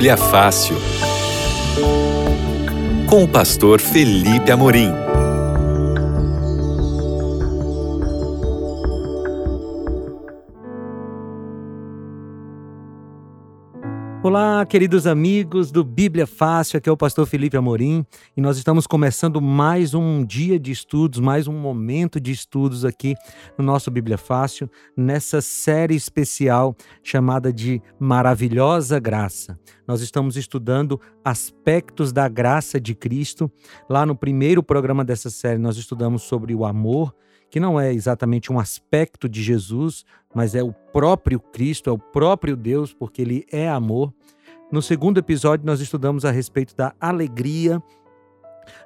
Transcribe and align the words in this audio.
Bíblia 0.00 0.16
Fácil. 0.16 0.78
Com 3.06 3.24
o 3.24 3.28
pastor 3.28 3.82
Felipe 3.82 4.50
Amorim. 4.50 5.09
Olá, 14.22 14.66
queridos 14.66 15.06
amigos 15.06 15.72
do 15.72 15.82
Bíblia 15.82 16.26
Fácil, 16.26 16.76
aqui 16.76 16.90
é 16.90 16.92
o 16.92 16.96
pastor 16.96 17.26
Felipe 17.26 17.56
Amorim 17.56 18.04
e 18.36 18.40
nós 18.42 18.58
estamos 18.58 18.86
começando 18.86 19.40
mais 19.40 19.94
um 19.94 20.22
dia 20.22 20.60
de 20.60 20.70
estudos, 20.70 21.18
mais 21.18 21.48
um 21.48 21.58
momento 21.58 22.20
de 22.20 22.30
estudos 22.30 22.84
aqui 22.84 23.14
no 23.56 23.64
nosso 23.64 23.90
Bíblia 23.90 24.18
Fácil, 24.18 24.70
nessa 24.94 25.40
série 25.40 25.94
especial 25.94 26.76
chamada 27.02 27.50
de 27.50 27.80
Maravilhosa 27.98 29.00
Graça. 29.00 29.58
Nós 29.88 30.02
estamos 30.02 30.36
estudando 30.36 31.00
aspectos 31.24 32.12
da 32.12 32.28
graça 32.28 32.78
de 32.78 32.94
Cristo. 32.94 33.50
Lá 33.88 34.04
no 34.04 34.14
primeiro 34.14 34.62
programa 34.62 35.02
dessa 35.02 35.30
série, 35.30 35.58
nós 35.58 35.78
estudamos 35.78 36.24
sobre 36.24 36.54
o 36.54 36.66
amor, 36.66 37.14
que 37.50 37.58
não 37.58 37.78
é 37.78 37.92
exatamente 37.92 38.52
um 38.52 38.58
aspecto 38.58 39.28
de 39.28 39.42
Jesus, 39.42 40.04
mas 40.34 40.54
é 40.54 40.62
o 40.62 40.72
próprio 40.72 41.40
Cristo, 41.40 41.90
é 41.90 41.92
o 41.92 41.98
próprio 41.98 42.56
Deus, 42.56 42.94
porque 42.94 43.22
ele 43.22 43.44
é 43.50 43.68
amor. 43.68 44.12
No 44.70 44.80
segundo 44.80 45.18
episódio, 45.18 45.66
nós 45.66 45.80
estudamos 45.80 46.24
a 46.24 46.30
respeito 46.30 46.76
da 46.76 46.94
alegria, 47.00 47.82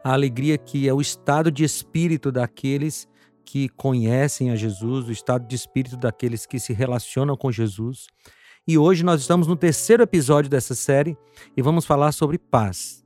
a 0.03 0.13
alegria 0.13 0.57
que 0.57 0.89
é 0.89 0.95
o 0.95 1.01
estado 1.01 1.51
de 1.51 1.63
espírito 1.63 2.33
daqueles 2.33 3.07
que 3.45 3.69
conhecem 3.69 4.51
a 4.51 4.57
Jesus, 4.57 5.07
o 5.07 5.13
estado 5.13 5.47
de 5.47 5.55
espírito 5.55 5.99
daqueles 5.99 6.47
que 6.47 6.59
se 6.59 6.73
relacionam 6.73 7.37
com 7.37 7.53
Jesus. 7.53 8.07
E 8.67 8.79
hoje 8.79 9.05
nós 9.05 9.21
estamos 9.21 9.47
no 9.47 9.57
terceiro 9.57 10.03
episódio 10.03 10.51
dessa 10.51 10.75
série 10.75 11.19
e 11.55 11.61
vamos 11.61 11.85
falar 11.85 12.13
sobre 12.13 12.39
paz. 12.39 13.05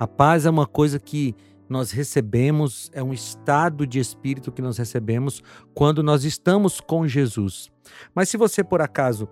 A 0.00 0.08
paz 0.08 0.44
é 0.44 0.50
uma 0.50 0.66
coisa 0.66 0.98
que 0.98 1.36
nós 1.68 1.90
recebemos, 1.90 2.90
é 2.92 3.02
um 3.02 3.12
estado 3.12 3.86
de 3.86 3.98
espírito 3.98 4.50
que 4.50 4.62
nós 4.62 4.78
recebemos 4.78 5.42
quando 5.74 6.02
nós 6.02 6.24
estamos 6.24 6.80
com 6.80 7.06
Jesus. 7.06 7.70
Mas 8.14 8.28
se 8.28 8.36
você 8.36 8.64
por 8.64 8.80
acaso 8.80 9.28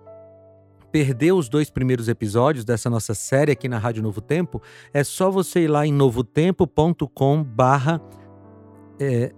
perdeu 0.91 1.37
os 1.37 1.49
dois 1.49 1.69
primeiros 1.69 2.07
episódios 2.07 2.63
dessa 2.63 2.89
nossa 2.89 3.13
série 3.13 3.51
aqui 3.51 3.67
na 3.67 3.77
Rádio 3.77 4.01
Novo 4.01 4.21
Tempo, 4.21 4.61
é 4.93 5.03
só 5.03 5.29
você 5.29 5.61
ir 5.61 5.67
lá 5.67 5.85
em 5.85 5.91
novotempo.com 5.91 7.43
barra 7.43 8.01
é, 8.99 9.33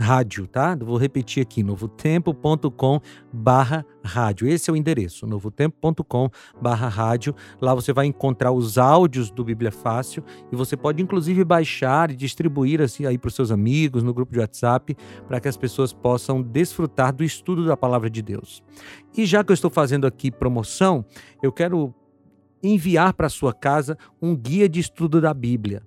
rádio, 0.00 0.46
tá? 0.46 0.74
Vou 0.74 0.96
repetir 0.96 1.42
aqui, 1.42 1.62
novotempo.com 1.62 3.00
barra 3.30 3.84
rádio. 4.02 4.48
Esse 4.48 4.70
é 4.70 4.72
o 4.72 4.76
endereço, 4.76 5.26
novotempo.com 5.26 6.30
barra 6.60 6.88
rádio. 6.88 7.34
Lá 7.60 7.74
você 7.74 7.92
vai 7.92 8.06
encontrar 8.06 8.50
os 8.50 8.78
áudios 8.78 9.30
do 9.30 9.44
Bíblia 9.44 9.70
Fácil 9.70 10.24
e 10.50 10.56
você 10.56 10.76
pode 10.76 11.02
inclusive 11.02 11.44
baixar 11.44 12.10
e 12.10 12.16
distribuir 12.16 12.80
assim 12.80 13.04
aí 13.04 13.18
para 13.18 13.28
os 13.28 13.34
seus 13.34 13.50
amigos 13.50 14.02
no 14.02 14.14
grupo 14.14 14.32
de 14.32 14.38
WhatsApp 14.38 14.96
para 15.28 15.38
que 15.38 15.48
as 15.48 15.56
pessoas 15.56 15.92
possam 15.92 16.40
desfrutar 16.40 17.14
do 17.14 17.22
estudo 17.22 17.66
da 17.66 17.76
palavra 17.76 18.08
de 18.08 18.22
Deus. 18.22 18.62
E 19.14 19.26
já 19.26 19.44
que 19.44 19.52
eu 19.52 19.54
estou 19.54 19.70
fazendo 19.70 20.06
aqui 20.06 20.30
promoção, 20.30 21.04
eu 21.42 21.52
quero 21.52 21.94
enviar 22.62 23.12
para 23.12 23.28
sua 23.28 23.52
casa 23.52 23.98
um 24.20 24.34
guia 24.34 24.68
de 24.68 24.80
estudo 24.80 25.20
da 25.20 25.34
Bíblia 25.34 25.82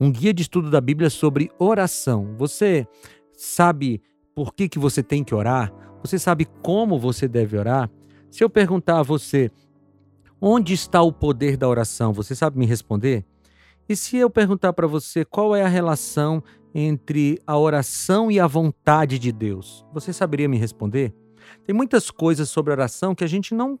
um 0.00 0.10
guia 0.10 0.34
de 0.34 0.42
estudo 0.42 0.70
da 0.70 0.80
Bíblia 0.80 1.08
sobre 1.08 1.50
oração. 1.56 2.34
Você 2.36 2.86
sabe 3.36 4.02
por 4.34 4.52
que, 4.52 4.68
que 4.68 4.78
você 4.78 5.02
tem 5.02 5.22
que 5.22 5.34
orar? 5.34 5.72
Você 6.02 6.18
sabe 6.18 6.46
como 6.62 6.98
você 6.98 7.28
deve 7.28 7.56
orar? 7.56 7.90
Se 8.30 8.42
eu 8.42 8.50
perguntar 8.50 8.98
a 8.98 9.02
você, 9.02 9.50
onde 10.40 10.74
está 10.74 11.00
o 11.00 11.12
poder 11.12 11.56
da 11.56 11.68
oração, 11.68 12.12
você 12.12 12.34
sabe 12.34 12.58
me 12.58 12.66
responder? 12.66 13.24
E 13.88 13.94
se 13.94 14.16
eu 14.16 14.28
perguntar 14.28 14.72
para 14.72 14.86
você 14.86 15.24
qual 15.24 15.54
é 15.54 15.62
a 15.62 15.68
relação 15.68 16.42
entre 16.74 17.40
a 17.46 17.56
oração 17.56 18.30
e 18.30 18.40
a 18.40 18.46
vontade 18.46 19.18
de 19.18 19.30
Deus, 19.30 19.86
você 19.92 20.12
saberia 20.12 20.48
me 20.48 20.58
responder? 20.58 21.14
Tem 21.64 21.74
muitas 21.74 22.10
coisas 22.10 22.48
sobre 22.48 22.72
oração 22.72 23.14
que 23.14 23.24
a 23.24 23.28
gente 23.28 23.54
não 23.54 23.78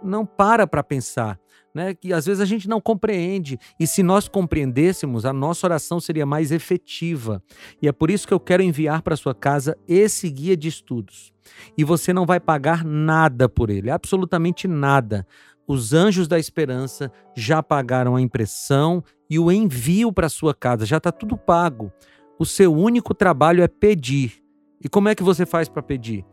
não 0.00 0.24
para 0.24 0.64
para 0.64 0.82
pensar 0.82 1.40
né, 1.78 1.94
que 1.94 2.12
às 2.12 2.26
vezes 2.26 2.40
a 2.40 2.44
gente 2.44 2.68
não 2.68 2.80
compreende. 2.80 3.56
E 3.78 3.86
se 3.86 4.02
nós 4.02 4.26
compreendêssemos, 4.26 5.24
a 5.24 5.32
nossa 5.32 5.64
oração 5.64 6.00
seria 6.00 6.26
mais 6.26 6.50
efetiva. 6.50 7.40
E 7.80 7.86
é 7.86 7.92
por 7.92 8.10
isso 8.10 8.26
que 8.26 8.34
eu 8.34 8.40
quero 8.40 8.64
enviar 8.64 9.00
para 9.00 9.16
sua 9.16 9.32
casa 9.32 9.78
esse 9.86 10.28
guia 10.28 10.56
de 10.56 10.66
estudos. 10.66 11.32
E 11.76 11.84
você 11.84 12.12
não 12.12 12.26
vai 12.26 12.40
pagar 12.40 12.84
nada 12.84 13.48
por 13.48 13.70
ele, 13.70 13.92
absolutamente 13.92 14.66
nada. 14.66 15.24
Os 15.68 15.92
anjos 15.92 16.26
da 16.26 16.36
esperança 16.36 17.12
já 17.36 17.62
pagaram 17.62 18.16
a 18.16 18.20
impressão 18.20 19.04
e 19.30 19.38
o 19.38 19.52
envio 19.52 20.12
para 20.12 20.28
sua 20.28 20.52
casa, 20.52 20.84
já 20.84 20.96
está 20.96 21.12
tudo 21.12 21.36
pago. 21.36 21.92
O 22.40 22.44
seu 22.44 22.74
único 22.74 23.14
trabalho 23.14 23.62
é 23.62 23.68
pedir. 23.68 24.42
E 24.82 24.88
como 24.88 25.08
é 25.08 25.14
que 25.14 25.22
você 25.22 25.46
faz 25.46 25.68
para 25.68 25.82
pedir? 25.82 26.24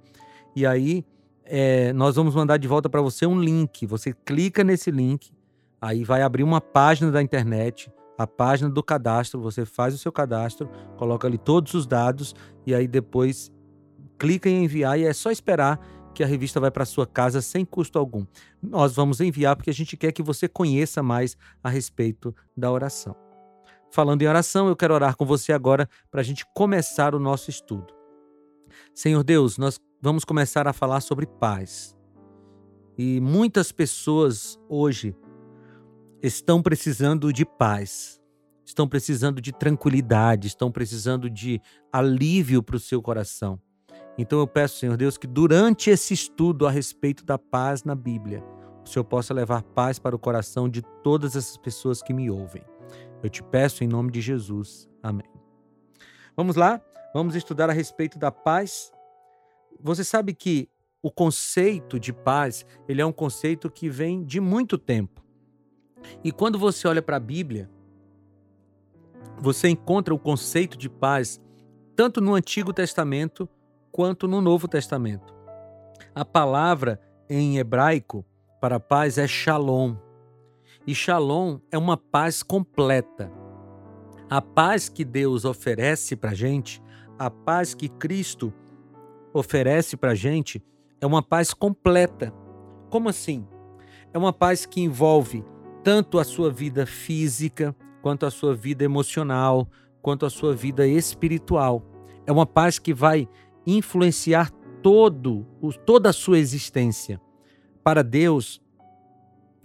e 0.55 0.65
aí 0.65 1.05
é, 1.47 1.93
nós 1.93 2.17
vamos 2.17 2.35
mandar 2.35 2.57
de 2.57 2.67
volta 2.67 2.89
para 2.89 3.01
você 3.01 3.27
um 3.27 3.39
link. 3.41 3.87
Você 3.87 4.13
clica 4.25 4.65
nesse 4.65 4.91
link, 4.91 5.31
aí 5.81 6.05
vai 6.05 6.23
abrir 6.23 6.43
uma 6.43 6.61
página 6.61 7.11
da 7.11 7.23
internet, 7.23 7.91
a 8.19 8.27
página 8.27 8.71
do 8.71 8.83
cadastro. 8.83 9.41
Você 9.41 9.65
faz 9.65 9.95
o 9.95 9.99
seu 9.99 10.13
cadastro, 10.13 10.69
coloca 10.97 11.27
ali 11.27 11.39
todos 11.39 11.75
os 11.75 11.87
dados 11.87 12.35
e 12.67 12.75
aí 12.75 12.89
depois 12.89 13.53
clica 14.19 14.49
em 14.49 14.65
enviar 14.65 14.99
e 14.99 15.05
é 15.05 15.13
só 15.13 15.31
esperar 15.31 15.79
que 16.15 16.23
a 16.23 16.27
revista 16.27 16.61
vai 16.61 16.71
para 16.71 16.85
sua 16.85 17.07
casa 17.07 17.43
sem 17.43 17.65
custo 17.65 17.99
algum. 17.99 18.25
Nós 18.63 18.95
vamos 18.95 19.21
enviar 19.21 19.57
porque 19.57 19.71
a 19.71 19.75
gente 19.75 19.97
quer 19.97 20.13
que 20.13 20.23
você 20.23 20.49
conheça 20.49 21.03
mais 21.03 21.37
a 21.63 21.69
respeito 21.69 22.35
da 22.57 22.71
oração. 22.71 23.17
Falando 23.91 24.23
em 24.23 24.27
oração, 24.27 24.69
eu 24.69 24.77
quero 24.77 24.95
orar 24.95 25.17
com 25.17 25.25
você 25.25 25.53
agora 25.53 25.89
para 26.11 26.21
a 26.21 26.25
gente 26.25 26.47
começar 26.55 27.15
o 27.15 27.21
nosso 27.21 27.51
estudo. 27.51 28.04
Senhor 28.95 29.23
Deus, 29.23 29.59
nós 29.59 29.81
vamos 30.01 30.25
começar 30.25 30.67
a 30.67 30.73
falar 30.73 31.01
sobre 31.01 31.27
paz. 31.27 31.97
E 32.97 33.21
muitas 33.21 33.73
pessoas 33.73 34.59
hoje 34.69 35.17
estão 36.23 36.63
precisando 36.63 37.33
de 37.33 37.45
paz, 37.45 38.21
estão 38.65 38.89
precisando 38.89 39.41
de 39.41 39.53
tranquilidade, 39.53 40.47
estão 40.47 40.71
precisando 40.71 41.29
de 41.29 41.61
alívio 41.93 42.63
para 42.63 42.77
o 42.77 42.81
seu 42.81 43.03
coração. 43.03 43.61
Então 44.17 44.39
eu 44.39 44.47
peço, 44.47 44.79
Senhor 44.79 44.97
Deus, 44.97 45.19
que 45.19 45.27
durante 45.27 45.91
esse 45.91 46.15
estudo 46.15 46.67
a 46.67 46.71
respeito 46.71 47.25
da 47.25 47.37
paz 47.37 47.83
na 47.83 47.95
Bíblia, 47.95 48.45
o 48.85 48.89
Senhor 48.89 49.05
possa 49.05 49.35
levar 49.35 49.63
paz 49.63 49.99
para 49.99 50.15
o 50.15 50.19
coração 50.19 50.69
de 50.69 50.83
todas 51.03 51.35
essas 51.35 51.57
pessoas 51.57 52.03
que 52.03 52.13
me 52.13 52.31
ouvem. 52.31 52.63
Eu 53.23 53.31
te 53.31 53.43
peço 53.43 53.83
em 53.83 53.89
nome 53.89 54.13
de 54.13 54.21
Jesus. 54.21 54.89
Amém. 55.03 55.27
Vamos 56.37 56.57
lá? 56.57 56.81
Vamos 57.15 57.35
estudar 57.35 57.71
a 57.71 57.73
respeito 57.73 58.19
da 58.19 58.31
paz 58.31 58.93
você 59.81 60.05
sabe 60.05 60.33
que 60.35 60.69
o 61.03 61.11
conceito 61.11 62.01
de 62.01 62.13
paz, 62.13 62.65
ele 62.89 63.03
é 63.03 63.07
um 63.07 63.13
conceito 63.13 63.71
que 63.71 63.89
vem 63.89 64.25
de 64.25 64.41
muito 64.41 64.79
tempo. 64.79 65.23
E 66.23 66.33
quando 66.33 66.59
você 66.59 66.89
olha 66.89 67.03
para 67.03 67.17
a 67.17 67.21
Bíblia, 67.21 67.71
você 69.39 69.69
encontra 69.69 70.15
o 70.15 70.19
conceito 70.19 70.79
de 70.79 70.89
paz 70.89 71.41
tanto 71.95 72.21
no 72.21 72.35
Antigo 72.35 72.73
Testamento 72.73 73.49
quanto 73.93 74.27
no 74.27 74.41
Novo 74.41 74.67
Testamento. 74.67 75.35
A 76.15 76.25
palavra 76.25 77.01
em 77.29 77.59
hebraico 77.59 78.25
para 78.61 78.81
paz 78.81 79.19
é 79.19 79.27
shalom. 79.27 79.97
E 80.87 80.95
shalom 80.95 81.59
é 81.71 81.79
uma 81.79 81.97
paz 81.97 82.43
completa. 82.43 83.31
A 84.29 84.41
paz 84.41 84.89
que 84.89 85.05
Deus 85.05 85.45
oferece 85.45 86.17
para 86.17 86.35
gente, 86.35 86.83
a 87.19 87.31
paz 87.31 87.75
que 87.75 87.89
Cristo 87.89 88.53
oferece 89.33 89.97
para 89.97 90.15
gente, 90.15 90.63
é 91.01 91.07
uma 91.07 91.23
paz 91.23 91.53
completa. 91.53 92.33
Como 92.91 93.09
assim? 93.09 93.47
É 94.13 94.19
uma 94.19 94.33
paz 94.33 94.65
que 94.65 94.81
envolve 94.81 95.45
tanto 95.83 96.19
a 96.19 96.25
sua 96.25 96.51
vida 96.51 96.87
física, 96.87 97.75
quanto 98.01 98.25
a 98.27 98.31
sua 98.31 98.55
vida 98.55 98.85
emocional, 98.85 99.69
quanto 100.01 100.25
a 100.25 100.31
sua 100.31 100.55
vida 100.55 100.87
espiritual. 100.87 101.85
É 102.27 102.33
uma 102.33 102.47
paz 102.47 102.79
que 102.79 102.95
vai 102.95 103.29
influenciar 103.67 104.51
todo, 104.83 105.47
toda 105.85 106.11
a 106.11 106.13
sua 106.13 106.39
existência. 106.39 107.21
Para 107.83 108.03
Deus, 108.03 108.63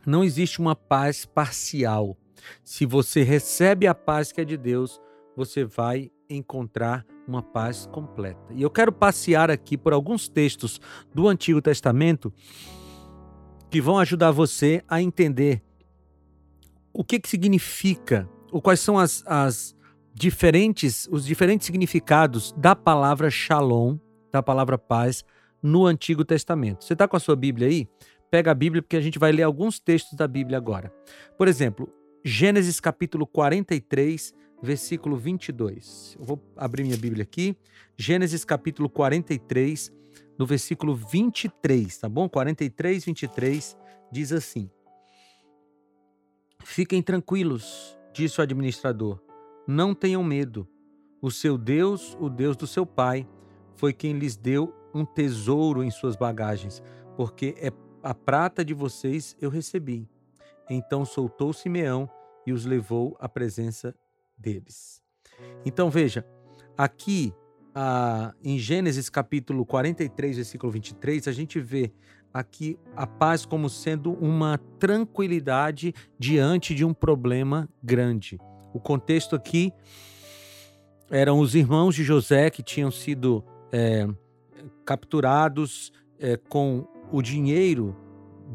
não 0.06 0.24
existe 0.24 0.60
uma 0.60 0.76
paz 0.76 1.26
parcial. 1.26 2.18
Se 2.64 2.86
você 2.86 3.22
recebe 3.22 3.86
a 3.86 3.94
paz 3.94 4.32
que 4.32 4.42
é 4.42 4.46
de 4.46 4.58
Deus, 4.58 5.00
você 5.36 5.64
vai 5.64 6.12
encontrar 6.30 7.06
uma 7.30 7.44
paz 7.44 7.86
completa. 7.86 8.52
E 8.52 8.62
eu 8.62 8.70
quero 8.70 8.92
passear 8.92 9.52
aqui 9.52 9.78
por 9.78 9.94
alguns 9.94 10.28
textos 10.28 10.82
do 11.14 11.28
Antigo 11.28 11.62
Testamento 11.62 12.34
que 13.70 13.80
vão 13.80 14.00
ajudar 14.00 14.32
você 14.32 14.84
a 14.88 15.02
entender 15.02 15.62
o 16.92 17.04
que, 17.04 17.20
que 17.20 17.30
significa, 17.30 18.28
ou 18.52 18.62
quais 18.62 18.80
são 18.80 18.98
as, 18.98 19.24
as 19.28 19.76
diferentes, 20.14 21.08
os 21.12 21.24
diferentes 21.26 21.68
significados 21.68 22.52
da 22.58 22.76
palavra 22.76 23.30
shalom, 23.30 23.98
da 24.32 24.42
palavra 24.42 24.78
paz, 24.78 25.24
no 25.62 25.86
Antigo 25.86 26.26
Testamento. 26.26 26.84
Você 26.84 26.94
está 26.94 27.08
com 27.08 27.16
a 27.16 27.20
sua 27.20 27.36
Bíblia 27.36 27.68
aí? 27.68 27.88
Pega 28.32 28.52
a 28.52 28.56
Bíblia 28.56 28.82
porque 28.82 28.98
a 28.98 29.02
gente 29.02 29.20
vai 29.20 29.32
ler 29.32 29.44
alguns 29.44 29.80
textos 29.80 30.18
da 30.18 30.28
Bíblia 30.28 30.58
agora. 30.58 30.92
Por 31.38 31.48
exemplo, 31.48 31.92
Gênesis 32.24 32.80
capítulo 32.80 33.26
43, 33.26 34.34
versículo 34.62 35.18
22. 35.18 36.18
Eu 36.20 36.26
vou 36.26 36.42
abrir 36.56 36.84
minha 36.84 36.98
Bíblia 36.98 37.24
aqui. 37.24 37.56
Gênesis 37.98 38.44
capítulo 38.44 38.90
43, 38.90 39.92
no 40.38 40.46
versículo 40.46 40.96
23, 40.96 41.98
tá 41.98 42.10
bom? 42.10 42.28
43, 42.28 43.06
23 43.06 43.78
diz 44.12 44.32
assim: 44.32 44.70
Fiquem 46.64 47.02
tranquilos, 47.02 47.98
disse 48.14 48.40
o 48.40 48.44
administrador. 48.44 49.22
Não 49.68 49.94
tenham 49.94 50.24
medo. 50.24 50.68
O 51.22 51.30
seu 51.30 51.58
Deus, 51.58 52.18
o 52.20 52.30
Deus 52.30 52.56
do 52.56 52.66
seu 52.66 52.86
pai, 52.86 53.28
foi 53.76 53.94
quem 53.94 54.14
lhes 54.14 54.38
deu 54.38 54.74
um 54.94 55.06
tesouro 55.06 55.84
em 55.84 55.92
suas 55.92 56.16
bagagens, 56.16 56.82
porque 57.16 57.56
é 57.58 57.72
a 58.02 58.14
prata 58.14 58.64
de 58.64 58.74
vocês 58.74 59.36
eu 59.42 59.50
recebi. 59.50 60.08
Então 60.70 61.04
soltou 61.04 61.52
Simeão 61.52 62.10
e 62.46 62.54
os 62.54 62.66
levou 62.66 63.18
à 63.20 63.28
presença 63.28 63.96
deles. 64.40 65.02
Então 65.66 65.90
veja, 65.90 66.26
aqui 66.78 67.34
ah, 67.76 68.34
em 68.44 68.58
Gênesis 68.58 69.10
capítulo 69.10 69.66
43, 69.66 70.38
versículo 70.38 70.72
23, 70.72 71.28
a 71.28 71.32
gente 71.32 71.60
vê 71.60 71.92
aqui 72.34 72.78
a 72.96 73.08
paz 73.08 73.46
como 73.46 73.70
sendo 73.70 74.14
uma 74.14 74.58
tranquilidade 74.80 75.94
diante 76.18 76.74
de 76.76 76.86
um 76.86 76.94
problema 76.94 77.68
grande. 77.84 78.40
O 78.74 78.80
contexto 78.80 79.36
aqui 79.36 79.74
eram 81.10 81.40
os 81.40 81.56
irmãos 81.56 81.96
de 81.96 82.04
José 82.04 82.50
que 82.50 82.62
tinham 82.62 82.92
sido 82.92 83.44
é, 83.72 84.08
capturados 84.86 85.92
é, 86.20 86.38
com 86.38 86.88
o 87.12 87.22
dinheiro 87.22 87.96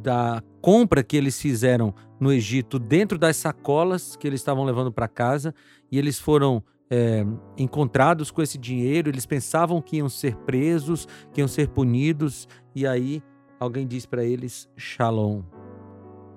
da 0.03 0.43
compra 0.65 1.03
que 1.03 1.15
eles 1.15 1.39
fizeram 1.39 1.95
no 2.19 2.33
Egito 2.33 2.79
dentro 2.79 3.19
das 3.19 3.37
sacolas 3.37 4.17
que 4.17 4.27
eles 4.27 4.41
estavam 4.41 4.65
levando 4.65 4.91
para 4.91 5.07
casa 5.07 5.55
e 5.93 5.99
eles 5.99 6.19
foram 6.19 6.65
é, 6.89 7.23
encontrados 7.59 8.31
com 8.31 8.41
esse 8.41 8.57
dinheiro. 8.57 9.11
Eles 9.11 9.27
pensavam 9.27 9.83
que 9.83 9.99
iam 9.99 10.09
ser 10.09 10.35
presos, 10.37 11.07
que 11.35 11.43
iam 11.43 11.49
ser 11.49 11.69
punidos 11.69 12.49
e 12.75 12.87
aí 12.87 13.23
alguém 13.61 13.87
diz 13.87 14.07
para 14.07 14.25
eles: 14.25 14.67
Shalom, 14.75 15.43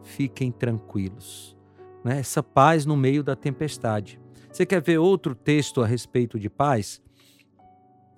fiquem 0.03 0.51
tranquilos. 0.51 1.55
Né? 2.03 2.19
Essa 2.19 2.43
paz 2.43 2.85
no 2.85 2.97
meio 2.97 3.23
da 3.23 3.33
tempestade. 3.33 4.19
Você 4.51 4.65
quer 4.65 4.81
ver 4.81 4.97
outro 4.97 5.33
texto 5.35 5.81
a 5.81 5.87
respeito 5.87 6.37
de 6.37 6.49
paz? 6.49 7.01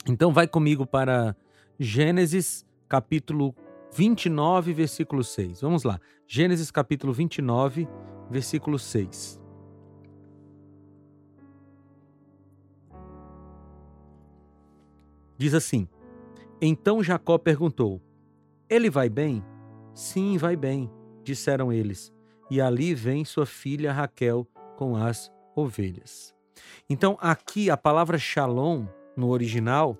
Então 0.08 0.34
vai 0.34 0.48
comigo 0.48 0.88
para 0.88 1.36
Gênesis 1.78 2.66
capítulo 2.88 3.54
29, 3.92 4.74
versículo 4.74 5.24
6. 5.24 5.62
Vamos 5.62 5.84
lá. 5.84 6.00
Gênesis 6.28 6.72
capítulo 6.72 7.12
29, 7.14 7.88
versículo 8.30 8.78
6. 8.78 9.40
Diz 15.38 15.54
assim: 15.54 15.88
Então 16.62 17.04
Jacó 17.04 17.38
perguntou: 17.38 18.02
Ele 18.70 18.90
vai 18.90 19.10
bem? 19.10 19.44
Sim, 19.94 20.38
vai 20.38 20.56
bem, 20.56 20.92
disseram 21.24 21.72
eles. 21.72 22.14
E 22.52 22.60
ali 22.60 22.94
vem 22.94 23.24
sua 23.24 23.46
filha 23.46 23.94
Raquel 23.94 24.48
com 24.76 24.96
as 24.96 25.32
ovelhas. 25.56 26.34
Então, 26.90 27.18
aqui 27.22 27.70
a 27.70 27.78
palavra 27.78 28.18
shalom 28.18 28.86
no 29.16 29.30
original 29.30 29.98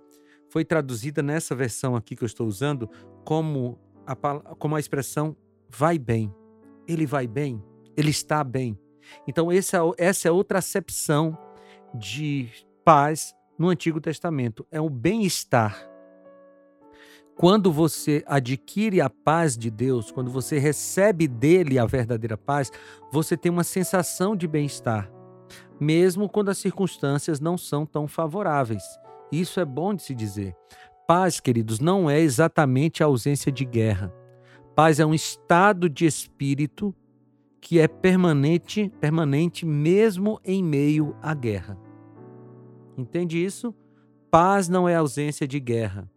foi 0.50 0.66
traduzida 0.66 1.22
nessa 1.22 1.56
versão 1.56 1.96
aqui 1.96 2.16
que 2.16 2.24
eu 2.24 2.28
estou 2.28 2.48
usando 2.48 2.90
como 3.30 3.78
a, 4.08 4.16
como 4.56 4.76
a 4.76 4.80
expressão 4.80 5.38
vai 5.70 6.00
bem. 6.00 6.34
Ele 6.88 7.06
vai 7.06 7.28
bem, 7.28 7.64
ele 7.96 8.10
está 8.10 8.44
bem. 8.44 8.76
Então, 9.28 9.52
essa, 9.52 9.78
essa 10.00 10.28
é 10.28 10.32
outra 10.32 10.58
acepção 10.58 11.38
de 11.94 12.50
paz 12.84 13.36
no 13.56 13.70
Antigo 13.70 14.02
Testamento. 14.02 14.66
É 14.72 14.82
o 14.82 14.90
bem-estar. 14.90 15.88
Quando 17.36 17.72
você 17.72 18.24
adquire 18.26 19.00
a 19.00 19.12
paz 19.12 19.56
de 19.56 19.70
Deus, 19.70 20.10
quando 20.10 20.32
você 20.32 20.58
recebe 20.58 21.28
dele 21.28 21.78
a 21.78 21.86
verdadeira 21.86 22.36
paz, 22.36 22.72
você 23.12 23.38
tem 23.38 23.52
uma 23.52 23.64
sensação 23.64 24.36
de 24.36 24.48
bem-estar, 24.48 25.08
mesmo 25.80 26.28
quando 26.28 26.50
as 26.50 26.58
circunstâncias 26.58 27.40
não 27.40 27.60
são 27.60 27.86
tão 27.86 28.08
favoráveis. 28.08 28.84
Isso 29.32 29.60
é 29.60 29.66
bom 29.66 29.94
de 29.94 30.02
se 30.02 30.16
dizer. 30.16 30.56
Paz, 31.10 31.40
queridos, 31.40 31.80
não 31.80 32.08
é 32.08 32.20
exatamente 32.20 33.02
a 33.02 33.08
ausência 33.08 33.52
de 33.52 33.66
guerra. 33.66 34.14
Paz 34.76 35.00
é 35.00 35.06
um 35.08 35.12
estado 35.12 35.90
de 35.90 36.06
espírito 36.06 36.94
que 37.60 37.80
é 37.80 37.88
permanente, 37.88 38.94
permanente 39.02 39.66
mesmo 39.66 40.40
em 40.46 40.64
meio 40.64 41.16
à 41.20 41.34
guerra. 41.34 41.76
Entende 42.96 43.44
isso? 43.44 43.74
Paz 44.30 44.70
não 44.70 44.88
é 44.88 44.96
ausência 44.96 45.48
de 45.48 45.60
guerra. 45.60 46.08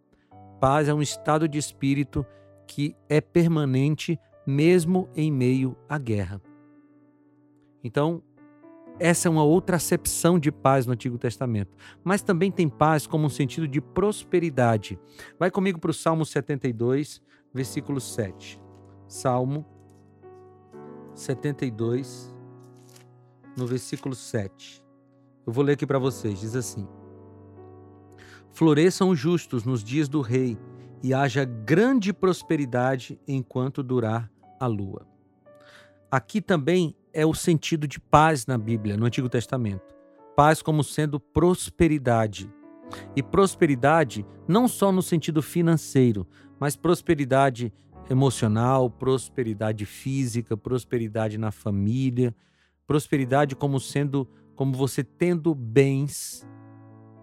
Paz 0.59 0.87
é 0.87 0.93
um 0.93 1.01
estado 1.01 1.47
de 1.47 1.57
espírito 1.57 2.23
que 2.67 2.95
é 3.09 3.19
permanente 3.19 4.19
mesmo 4.45 5.09
em 5.15 5.31
meio 5.31 5.75
à 5.89 5.97
guerra. 5.97 6.39
Então, 7.83 8.21
essa 8.99 9.27
é 9.27 9.31
uma 9.31 9.43
outra 9.43 9.77
acepção 9.77 10.37
de 10.37 10.51
paz 10.51 10.85
no 10.85 10.93
Antigo 10.93 11.17
Testamento. 11.17 11.75
Mas 12.03 12.21
também 12.21 12.51
tem 12.51 12.69
paz 12.69 13.07
como 13.07 13.25
um 13.25 13.29
sentido 13.29 13.67
de 13.67 13.81
prosperidade. 13.81 14.99
Vai 15.39 15.49
comigo 15.49 15.79
para 15.79 15.91
o 15.91 15.93
Salmo 15.93 16.25
72, 16.25 17.21
versículo 17.53 17.99
7. 17.99 18.61
Salmo 19.07 19.65
72, 21.13 22.33
no 23.57 23.65
versículo 23.65 24.15
7. 24.15 24.83
Eu 25.45 25.51
vou 25.51 25.63
ler 25.63 25.73
aqui 25.73 25.85
para 25.85 25.99
vocês. 25.99 26.39
Diz 26.39 26.55
assim: 26.55 26.87
Floresçam 28.51 29.09
os 29.09 29.19
justos 29.19 29.63
nos 29.63 29.83
dias 29.83 30.07
do 30.07 30.21
rei, 30.21 30.57
e 31.01 31.13
haja 31.13 31.43
grande 31.43 32.13
prosperidade 32.13 33.19
enquanto 33.27 33.83
durar 33.83 34.31
a 34.59 34.67
lua. 34.67 35.05
Aqui 36.09 36.39
também 36.39 36.95
é 37.13 37.25
o 37.25 37.33
sentido 37.33 37.87
de 37.87 37.99
paz 37.99 38.45
na 38.45 38.57
Bíblia, 38.57 38.97
no 38.97 39.05
Antigo 39.05 39.29
Testamento. 39.29 39.93
Paz 40.35 40.61
como 40.61 40.83
sendo 40.83 41.19
prosperidade. 41.19 42.51
E 43.15 43.21
prosperidade 43.21 44.25
não 44.47 44.67
só 44.67 44.91
no 44.91 45.01
sentido 45.01 45.41
financeiro, 45.41 46.27
mas 46.59 46.75
prosperidade 46.75 47.71
emocional, 48.09 48.89
prosperidade 48.89 49.85
física, 49.85 50.57
prosperidade 50.57 51.37
na 51.37 51.51
família, 51.51 52.35
prosperidade 52.85 53.55
como 53.55 53.79
sendo 53.79 54.27
como 54.55 54.73
você 54.73 55.03
tendo 55.03 55.53
bens. 55.55 56.47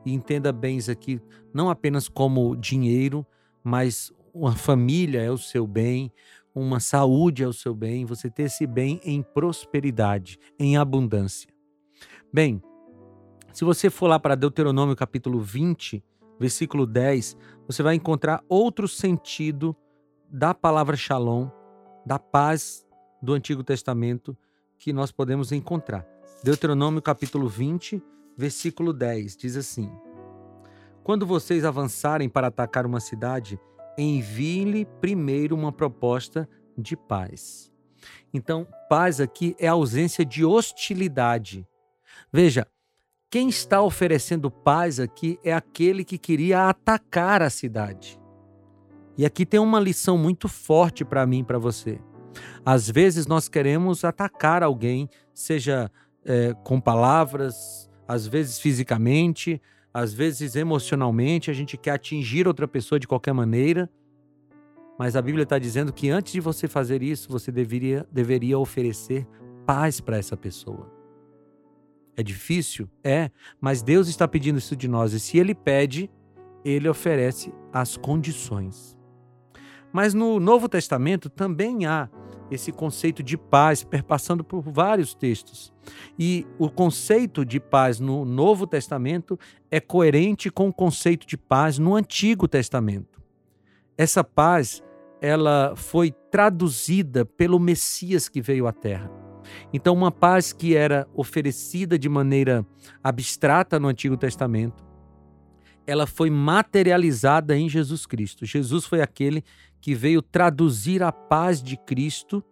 E 0.04 0.12
entenda 0.12 0.52
bens 0.52 0.88
aqui 0.88 1.20
não 1.52 1.68
apenas 1.68 2.09
como 2.09 2.56
dinheiro, 2.56 3.26
mas 3.62 4.12
uma 4.32 4.52
família 4.52 5.20
é 5.20 5.30
o 5.30 5.38
seu 5.38 5.66
bem, 5.66 6.12
uma 6.54 6.80
saúde 6.80 7.45
ao 7.45 7.52
seu 7.52 7.75
bem, 7.75 8.04
você 8.04 8.30
ter 8.30 8.45
esse 8.45 8.66
bem 8.66 9.00
em 9.04 9.23
prosperidade, 9.23 10.38
em 10.59 10.76
abundância. 10.76 11.49
Bem, 12.33 12.62
se 13.52 13.64
você 13.64 13.90
for 13.90 14.07
lá 14.07 14.19
para 14.19 14.35
Deuteronômio 14.35 14.95
capítulo 14.95 15.40
20, 15.40 16.02
versículo 16.38 16.87
10, 16.87 17.37
você 17.66 17.83
vai 17.83 17.95
encontrar 17.95 18.42
outro 18.49 18.88
sentido 18.88 19.76
da 20.28 20.54
palavra 20.54 20.97
shalom, 20.97 21.49
da 22.07 22.19
paz 22.19 22.87
do 23.23 23.33
Antigo 23.33 23.62
Testamento 23.62 24.37
que 24.78 24.92
nós 24.92 25.12
podemos 25.12 25.52
encontrar. 25.52 26.07
Deuteronômio 26.42 27.02
capítulo 27.02 27.49
20, 27.49 28.02
versículo 28.37 28.92
10, 28.92 29.37
diz 29.37 29.57
assim: 29.57 29.90
Quando 31.02 31.26
vocês 31.26 31.64
avançarem 31.64 32.28
para 32.28 32.47
atacar 32.47 32.87
uma 32.87 33.00
cidade, 33.00 33.61
envie-lhe 33.97 34.87
primeiro 35.00 35.56
uma 35.56 35.73
proposta 35.73 36.49
de 36.76 36.97
paz. 36.97 37.70
Então, 38.32 38.66
paz 38.88 39.20
aqui 39.20 39.56
é 39.59 39.66
ausência 39.66 40.25
de 40.25 40.44
hostilidade. 40.44 41.66
Veja, 42.32 42.66
quem 43.30 43.49
está 43.49 43.80
oferecendo 43.82 44.50
paz 44.50 44.99
aqui 44.99 45.38
é 45.44 45.52
aquele 45.52 46.04
que 46.04 46.18
queria 46.18 46.68
atacar 46.68 47.42
a 47.42 47.50
cidade. 47.50 48.20
E 49.16 49.26
aqui 49.26 49.44
tem 49.44 49.61
uma 49.61 49.78
lição 49.78 50.16
muito 50.16 50.49
forte 50.49 51.04
para 51.04 51.26
mim 51.26 51.40
e 51.40 51.44
para 51.44 51.59
você. 51.59 52.00
Às 52.64 52.88
vezes 52.88 53.26
nós 53.26 53.49
queremos 53.49 54.04
atacar 54.04 54.62
alguém, 54.62 55.09
seja 55.35 55.90
é, 56.25 56.54
com 56.64 56.80
palavras, 56.80 57.90
às 58.06 58.26
vezes 58.26 58.59
fisicamente, 58.59 59.61
às 59.92 60.12
vezes 60.12 60.54
emocionalmente, 60.56 61.50
a 61.50 61.54
gente 61.54 61.76
quer 61.76 61.92
atingir 61.92 62.47
outra 62.47 62.68
pessoa 62.68 62.99
de 62.99 63.09
qualquer 63.09 63.32
maneira. 63.32 63.90
Mas 64.99 65.16
a 65.16 65.23
Bíblia 65.23 65.44
está 65.44 65.59
dizendo 65.59 65.92
que 65.92 66.11
antes 66.11 66.32
de 66.32 66.40
você 66.40 66.68
fazer 66.68 67.02
isso, 67.02 67.30
você 67.30 67.50
deveria, 67.50 68.06
deveria 68.12 68.59
oferecer 68.59 69.26
paz 69.66 70.00
para 70.00 70.18
essa 70.18 70.37
pessoa. 70.37 70.90
É 72.16 72.23
difícil? 72.23 72.88
É, 73.02 73.30
mas 73.61 73.82
Deus 73.82 74.09
está 74.09 74.28
pedindo 74.28 74.59
isso 74.59 74.76
de 74.76 74.87
nós. 74.87 75.12
E 75.12 75.20
se 75.20 75.38
Ele 75.38 75.54
pede, 75.54 76.11
Ele 76.64 76.88
oferece 76.88 77.52
as 77.73 77.97
condições. 77.97 78.97
Mas 79.92 80.14
no 80.14 80.38
Novo 80.38 80.68
Testamento 80.68 81.28
também 81.28 81.87
há 81.87 82.09
esse 82.50 82.73
conceito 82.73 83.23
de 83.23 83.37
paz 83.37 83.85
perpassando 83.85 84.42
por 84.42 84.61
vários 84.61 85.14
textos. 85.14 85.73
E 86.19 86.47
o 86.59 86.69
conceito 86.69 87.45
de 87.45 87.61
paz 87.61 88.00
no 88.00 88.25
Novo 88.25 88.66
Testamento 88.66 89.38
é 89.71 89.80
coerente 89.80 90.50
com 90.50 90.69
o 90.69 90.73
conceito 90.73 91.26
de 91.26 91.37
paz 91.37 91.78
no 91.78 91.95
Antigo 91.95 92.49
Testamento. 92.49 93.23
Essa 93.97 94.25
paz 94.25 94.83
ela 95.21 95.75
foi 95.76 96.11
traduzida 96.30 97.25
pelo 97.25 97.59
Messias 97.59 98.28
que 98.28 98.40
veio 98.40 98.66
à 98.66 98.73
Terra. 98.73 99.11
Então, 99.73 99.95
uma 99.95 100.11
paz 100.11 100.52
que 100.52 100.75
era 100.75 101.07
oferecida 101.14 101.99
de 101.99 102.09
maneira 102.09 102.66
abstrata 103.02 103.78
no 103.78 103.88
Antigo 103.88 104.16
Testamento, 104.16 104.85
ela 105.87 106.07
foi 106.07 106.30
materializada 106.30 107.57
em 107.57 107.69
Jesus 107.69 108.07
Cristo. 108.07 108.47
Jesus 108.47 108.85
foi 108.85 109.02
aquele 109.02 109.45
que 109.80 109.94
veio 109.94 110.20
traduzir 110.22 111.02
a 111.02 111.10
paz 111.10 111.62
de 111.62 111.76
Cristo, 111.76 112.44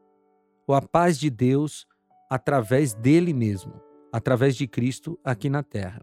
ou 0.66 0.74
a 0.74 0.82
paz 0.82 1.18
de 1.18 1.30
Deus, 1.30 1.86
através 2.30 2.94
dele 2.94 3.32
mesmo, 3.32 3.80
através 4.12 4.56
de 4.56 4.66
Cristo 4.66 5.18
aqui 5.24 5.48
na 5.48 5.62
terra. 5.62 6.02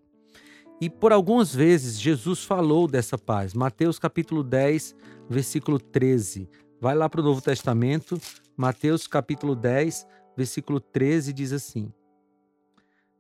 E 0.80 0.90
por 0.90 1.14
algumas 1.14 1.54
vezes 1.54 2.00
Jesus 2.00 2.44
falou 2.44 2.88
dessa 2.88 3.18
paz. 3.18 3.54
Mateus 3.54 3.98
capítulo 3.98 4.44
10, 4.44 4.96
versículo 5.30 5.80
13. 5.80 6.50
Vai 6.82 6.96
lá 6.96 7.10
para 7.10 7.22
o 7.22 7.24
Novo 7.24 7.42
Testamento, 7.42 8.20
Mateus 8.58 9.08
capítulo 9.08 9.56
10, 9.56 10.06
versículo 10.36 10.80
13 10.80 11.32
diz 11.32 11.54
assim: 11.54 11.92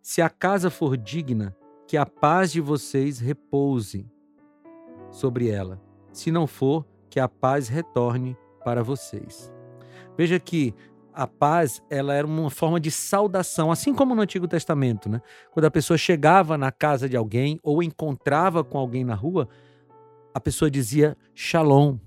Se 0.01 0.21
a 0.21 0.29
casa 0.29 0.69
for 0.69 0.97
digna, 0.97 1.55
que 1.87 1.95
a 1.95 2.05
paz 2.05 2.51
de 2.51 2.59
vocês 2.59 3.19
repouse 3.19 4.05
sobre 5.11 5.49
ela. 5.49 5.81
Se 6.11 6.31
não 6.31 6.47
for, 6.47 6.85
que 7.09 7.19
a 7.19 7.27
paz 7.27 7.67
retorne 7.67 8.37
para 8.63 8.83
vocês. 8.83 9.51
Veja 10.17 10.39
que 10.39 10.73
a 11.13 11.25
paz 11.25 11.81
ela 11.89 12.13
era 12.13 12.27
uma 12.27 12.49
forma 12.49 12.79
de 12.79 12.91
saudação, 12.91 13.71
assim 13.71 13.93
como 13.93 14.13
no 14.13 14.21
Antigo 14.21 14.47
Testamento, 14.47 15.07
né? 15.07 15.21
Quando 15.51 15.65
a 15.65 15.71
pessoa 15.71 15.97
chegava 15.97 16.57
na 16.57 16.71
casa 16.71 17.07
de 17.07 17.15
alguém 17.15 17.57
ou 17.63 17.81
encontrava 17.81 18.63
com 18.63 18.77
alguém 18.77 19.05
na 19.05 19.15
rua, 19.15 19.47
a 20.33 20.39
pessoa 20.39 20.69
dizia 20.69 21.15
Shalom, 21.33 21.97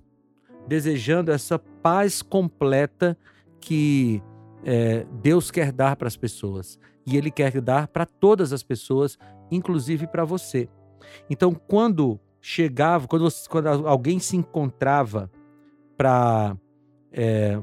desejando 0.66 1.32
essa 1.32 1.58
paz 1.58 2.20
completa 2.20 3.16
que 3.58 4.22
é, 4.62 5.06
Deus 5.22 5.50
quer 5.50 5.72
dar 5.72 5.96
para 5.96 6.08
as 6.08 6.16
pessoas. 6.16 6.78
E 7.06 7.16
Ele 7.16 7.30
quer 7.30 7.58
dar 7.62 7.88
para 7.88 8.04
todas 8.04 8.52
as 8.52 8.62
pessoas, 8.62 9.18
inclusive 9.50 10.06
para 10.06 10.26
você. 10.26 10.68
Então, 11.30 11.54
quando 11.54 12.20
chegava, 12.40 13.06
quando, 13.06 13.22
você, 13.22 13.48
quando 13.48 13.66
alguém 13.86 14.18
se 14.18 14.36
encontrava 14.36 15.30
para 15.96 16.56
é, 17.12 17.58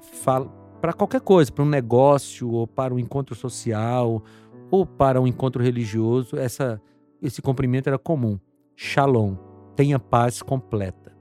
para 0.82 0.94
qualquer 0.94 1.22
coisa, 1.22 1.52
para 1.52 1.64
um 1.64 1.70
negócio 1.70 2.50
ou 2.52 2.68
para 2.68 2.94
um 2.94 3.00
encontro 3.00 3.34
social 3.36 4.22
ou 4.70 4.86
para 4.86 5.20
um 5.20 5.28
encontro 5.28 5.64
religioso, 5.64 6.38
essa, 6.38 6.82
esse 7.22 7.42
cumprimento 7.42 7.88
era 7.88 7.98
comum. 7.98 8.40
Shalom, 8.76 9.36
tenha 9.76 9.98
paz 9.98 10.42
completa. 10.42 11.16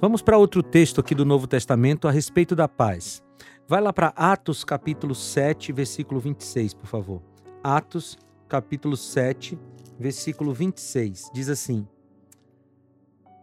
Vamos 0.00 0.22
para 0.22 0.38
outro 0.38 0.62
texto 0.62 1.00
aqui 1.00 1.14
do 1.14 1.24
Novo 1.24 1.46
Testamento 1.46 2.08
a 2.08 2.10
respeito 2.10 2.56
da 2.56 2.66
paz. 2.66 3.22
Vai 3.68 3.80
lá 3.80 3.92
para 3.92 4.08
Atos 4.16 4.64
capítulo 4.64 5.14
7, 5.14 5.72
versículo 5.72 6.18
26, 6.18 6.74
por 6.74 6.86
favor. 6.86 7.22
Atos 7.62 8.18
capítulo 8.48 8.96
7, 8.96 9.56
versículo 9.98 10.52
26. 10.52 11.30
Diz 11.32 11.48
assim: 11.48 11.86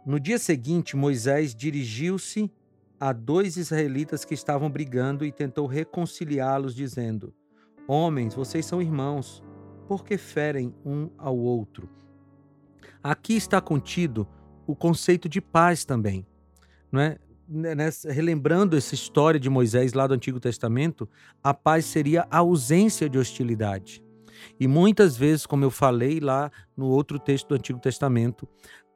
No 0.06 0.20
dia 0.20 0.39
seguinte, 0.39 0.96
Moisés 0.96 1.53
dirigiu-se 1.53 2.51
a 3.00 3.13
dois 3.13 3.58
israelitas 3.58 4.25
que 4.25 4.34
estavam 4.34 4.70
brigando 4.70 5.25
e 5.25 5.32
tentou 5.32 5.68
reconciliá-los, 5.68 6.75
dizendo: 6.75 7.34
Homens, 7.88 8.36
vocês 8.36 8.65
são 8.65 8.82
irmãos, 8.82 9.44
por 9.88 10.03
que 10.03 10.18
ferem 10.18 10.74
um 10.86 11.10
ao 11.18 11.38
outro? 11.38 11.89
Aqui 13.01 13.36
está 13.36 13.62
contido 13.62 14.27
o 14.68 14.75
conceito 14.75 15.27
de 15.29 15.41
paz 15.41 15.86
também. 15.86 16.25
Não 16.91 17.01
é? 17.01 17.18
Né, 17.48 17.74
relembrando 18.08 18.77
essa 18.77 18.94
história 18.94 19.39
de 19.39 19.50
Moisés 19.50 19.94
lá 19.94 20.06
do 20.06 20.13
Antigo 20.13 20.39
Testamento, 20.39 21.10
a 21.44 21.51
paz 21.51 21.86
seria 21.86 22.27
a 22.29 22.38
ausência 22.38 23.10
de 23.10 23.18
hostilidade. 23.18 24.03
E 24.60 24.68
muitas 24.68 25.18
vezes, 25.18 25.48
como 25.48 25.65
eu 25.65 25.72
falei 25.72 26.20
lá 26.20 26.51
no 26.77 26.86
outro 26.86 27.18
texto 27.18 27.48
do 27.48 27.56
Antigo 27.56 27.79
Testamento, 27.79 28.48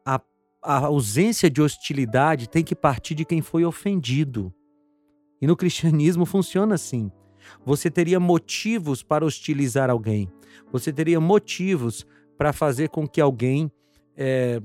a, 0.06 0.22
a 0.64 0.86
ausência 0.86 1.50
de 1.50 1.62
hostilidade 1.62 2.48
tem 2.48 2.64
que 2.64 2.76
partir 2.76 3.16
de 3.16 3.26
quem 3.26 3.42
foi 3.42 3.66
ofendido. 3.66 4.54
E 5.42 5.48
no 5.48 5.58
cristianismo 5.58 6.26
funciona 6.26 6.76
assim. 6.76 7.12
Você 7.66 7.92
teria 7.92 8.20
motivos 8.20 9.04
para 9.04 9.26
hostilizar 9.26 9.90
alguém. 9.90 10.32
Você 10.72 10.94
teria 10.94 11.20
motivos 11.20 12.06
para 12.38 12.54
fazer 12.54 12.90
com 12.90 13.08
que 13.08 13.20
alguém 13.20 13.70
é, 14.16 14.62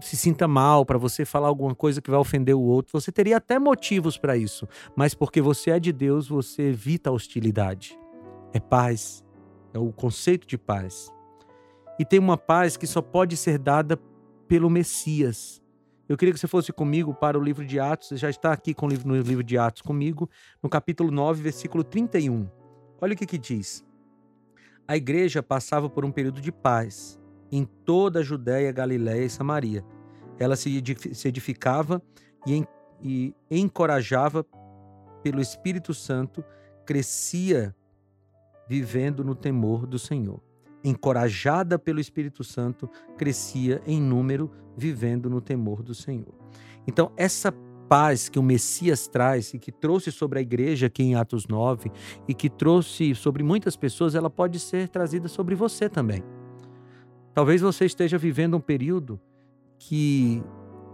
se 0.00 0.16
sinta 0.16 0.48
mal, 0.48 0.84
para 0.84 0.98
você 0.98 1.24
falar 1.24 1.48
alguma 1.48 1.74
coisa 1.74 2.00
que 2.00 2.10
vai 2.10 2.18
ofender 2.18 2.54
o 2.54 2.62
outro. 2.62 2.98
Você 2.98 3.12
teria 3.12 3.36
até 3.36 3.58
motivos 3.58 4.16
para 4.16 4.36
isso, 4.36 4.66
mas 4.96 5.14
porque 5.14 5.40
você 5.40 5.70
é 5.70 5.78
de 5.78 5.92
Deus, 5.92 6.28
você 6.28 6.62
evita 6.70 7.10
a 7.10 7.12
hostilidade. 7.12 7.98
É 8.52 8.60
paz, 8.60 9.24
é 9.72 9.78
o 9.78 9.92
conceito 9.92 10.46
de 10.46 10.56
paz. 10.56 11.12
E 11.98 12.04
tem 12.04 12.18
uma 12.18 12.38
paz 12.38 12.76
que 12.76 12.86
só 12.86 13.02
pode 13.02 13.36
ser 13.36 13.58
dada 13.58 13.98
pelo 14.48 14.70
Messias. 14.70 15.62
Eu 16.08 16.16
queria 16.16 16.34
que 16.34 16.40
você 16.40 16.46
fosse 16.46 16.72
comigo 16.72 17.14
para 17.14 17.38
o 17.38 17.42
livro 17.42 17.64
de 17.64 17.80
Atos, 17.80 18.08
você 18.08 18.16
já 18.16 18.28
está 18.28 18.52
aqui 18.52 18.74
com 18.74 18.86
o 18.86 18.88
livro, 18.88 19.08
no 19.08 19.16
livro 19.16 19.42
de 19.42 19.56
Atos 19.56 19.82
comigo, 19.82 20.28
no 20.62 20.68
capítulo 20.68 21.10
9, 21.10 21.42
versículo 21.42 21.82
31. 21.82 22.48
Olha 23.00 23.14
o 23.14 23.16
que, 23.16 23.26
que 23.26 23.38
diz. 23.38 23.84
A 24.86 24.96
igreja 24.96 25.42
passava 25.42 25.88
por 25.88 26.04
um 26.04 26.12
período 26.12 26.40
de 26.40 26.52
paz 26.52 27.18
em 27.50 27.64
toda 27.64 28.20
a 28.20 28.22
Judéia, 28.22 28.70
Galiléia 28.70 29.24
e 29.24 29.30
Samaria. 29.30 29.84
Ela 30.38 30.56
se 30.56 30.76
edificava 31.24 32.02
e, 32.46 32.66
e 33.00 33.34
encorajava 33.50 34.44
pelo 35.22 35.40
Espírito 35.40 35.94
Santo, 35.94 36.44
crescia 36.84 37.74
vivendo 38.68 39.24
no 39.24 39.34
temor 39.34 39.86
do 39.86 39.98
Senhor. 39.98 40.42
Encorajada 40.84 41.78
pelo 41.78 41.98
Espírito 41.98 42.44
Santo, 42.44 42.88
crescia 43.16 43.80
em 43.86 44.00
número, 44.00 44.50
vivendo 44.76 45.30
no 45.30 45.40
temor 45.40 45.82
do 45.82 45.94
Senhor. 45.94 46.34
Então, 46.86 47.10
essa 47.16 47.50
paz 47.88 48.28
que 48.28 48.38
o 48.38 48.42
Messias 48.42 49.06
traz 49.06 49.54
e 49.54 49.58
que 49.58 49.72
trouxe 49.72 50.10
sobre 50.10 50.38
a 50.38 50.42
igreja 50.42 50.86
aqui 50.86 51.02
em 51.02 51.14
Atos 51.14 51.46
9 51.46 51.90
e 52.26 52.34
que 52.34 52.48
trouxe 52.50 53.14
sobre 53.14 53.42
muitas 53.42 53.76
pessoas, 53.76 54.14
ela 54.14 54.30
pode 54.30 54.58
ser 54.58 54.88
trazida 54.88 55.28
sobre 55.28 55.54
você 55.54 55.88
também. 55.88 56.22
Talvez 57.32 57.60
você 57.60 57.84
esteja 57.84 58.16
vivendo 58.16 58.56
um 58.56 58.60
período 58.60 59.20
que, 59.78 60.42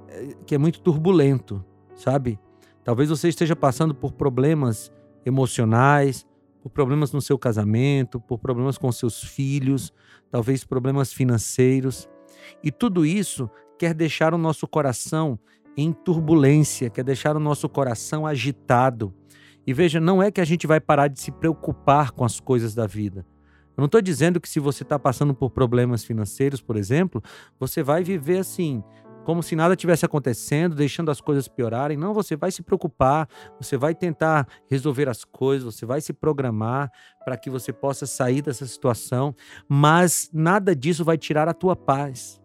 eh, 0.09 0.35
que 0.47 0.55
é 0.55 0.59
muito 0.59 0.81
turbulento, 0.81 1.65
sabe? 1.95 2.39
Talvez 2.83 3.11
você 3.11 3.29
esteja 3.29 3.55
passando 3.55 3.95
por 3.95 4.13
problemas 4.13 4.91
emocionais, 5.25 6.27
por 6.63 6.71
problemas 6.71 7.13
no 7.13 7.21
seu 7.21 7.39
casamento, 7.39 8.21
por 8.21 8.39
problemas 8.39 8.77
com 8.77 8.91
seus 8.93 9.23
filhos, 9.23 9.93
talvez 10.31 10.65
problemas 10.65 11.13
financeiros. 11.13 12.09
E 12.63 12.71
tudo 12.71 13.05
isso 13.05 13.51
quer 13.79 13.95
deixar 13.95 14.35
o 14.35 14.39
nosso 14.39 14.67
coração 14.67 15.39
em 15.77 15.93
turbulência, 15.93 16.91
quer 16.91 17.05
deixar 17.05 17.37
o 17.37 17.41
nosso 17.41 17.69
coração 17.69 18.27
agitado. 18.27 19.15
E 19.67 19.73
veja, 19.73 20.01
não 20.01 20.23
é 20.23 20.31
que 20.31 20.41
a 20.41 20.45
gente 20.45 20.67
vai 20.67 20.81
parar 20.81 21.09
de 21.09 21.21
se 21.21 21.31
preocupar 21.31 22.11
com 22.13 22.25
as 22.25 22.41
coisas 22.41 22.75
da 22.75 22.87
vida, 22.87 23.27
Eu 23.77 23.83
não 23.83 23.87
estou 23.87 24.03
dizendo 24.03 24.41
que 24.41 24.49
se 24.49 24.61
você 24.61 24.83
está 24.83 24.99
passando 24.99 25.33
por 25.35 25.51
problemas 25.51 26.05
financeiros, 26.05 26.61
por 26.61 26.77
exemplo, 26.77 27.23
você 27.59 27.83
vai 27.83 28.03
viver 28.03 28.39
assim, 28.39 28.83
como 29.25 29.43
se 29.43 29.55
nada 29.55 29.77
tivesse 29.77 30.05
acontecendo, 30.05 30.75
deixando 30.75 31.11
as 31.11 31.21
coisas 31.21 31.47
piorarem. 31.47 31.97
Não, 31.97 32.15
você 32.15 32.37
vai 32.37 32.51
se 32.51 32.63
preocupar, 32.63 33.29
você 33.61 33.77
vai 33.77 33.95
tentar 33.95 34.47
resolver 34.69 35.09
as 35.09 35.25
coisas, 35.25 35.75
você 35.75 35.87
vai 35.87 36.01
se 36.01 36.13
programar 36.13 36.91
para 37.25 37.37
que 37.37 37.51
você 37.51 37.73
possa 37.73 38.07
sair 38.07 38.43
dessa 38.43 38.67
situação, 38.67 39.35
mas 39.69 40.31
nada 40.33 40.75
disso 40.75 41.05
vai 41.05 41.19
tirar 41.19 41.49
a 41.49 41.55
tua 41.55 41.77
paz. 41.77 42.41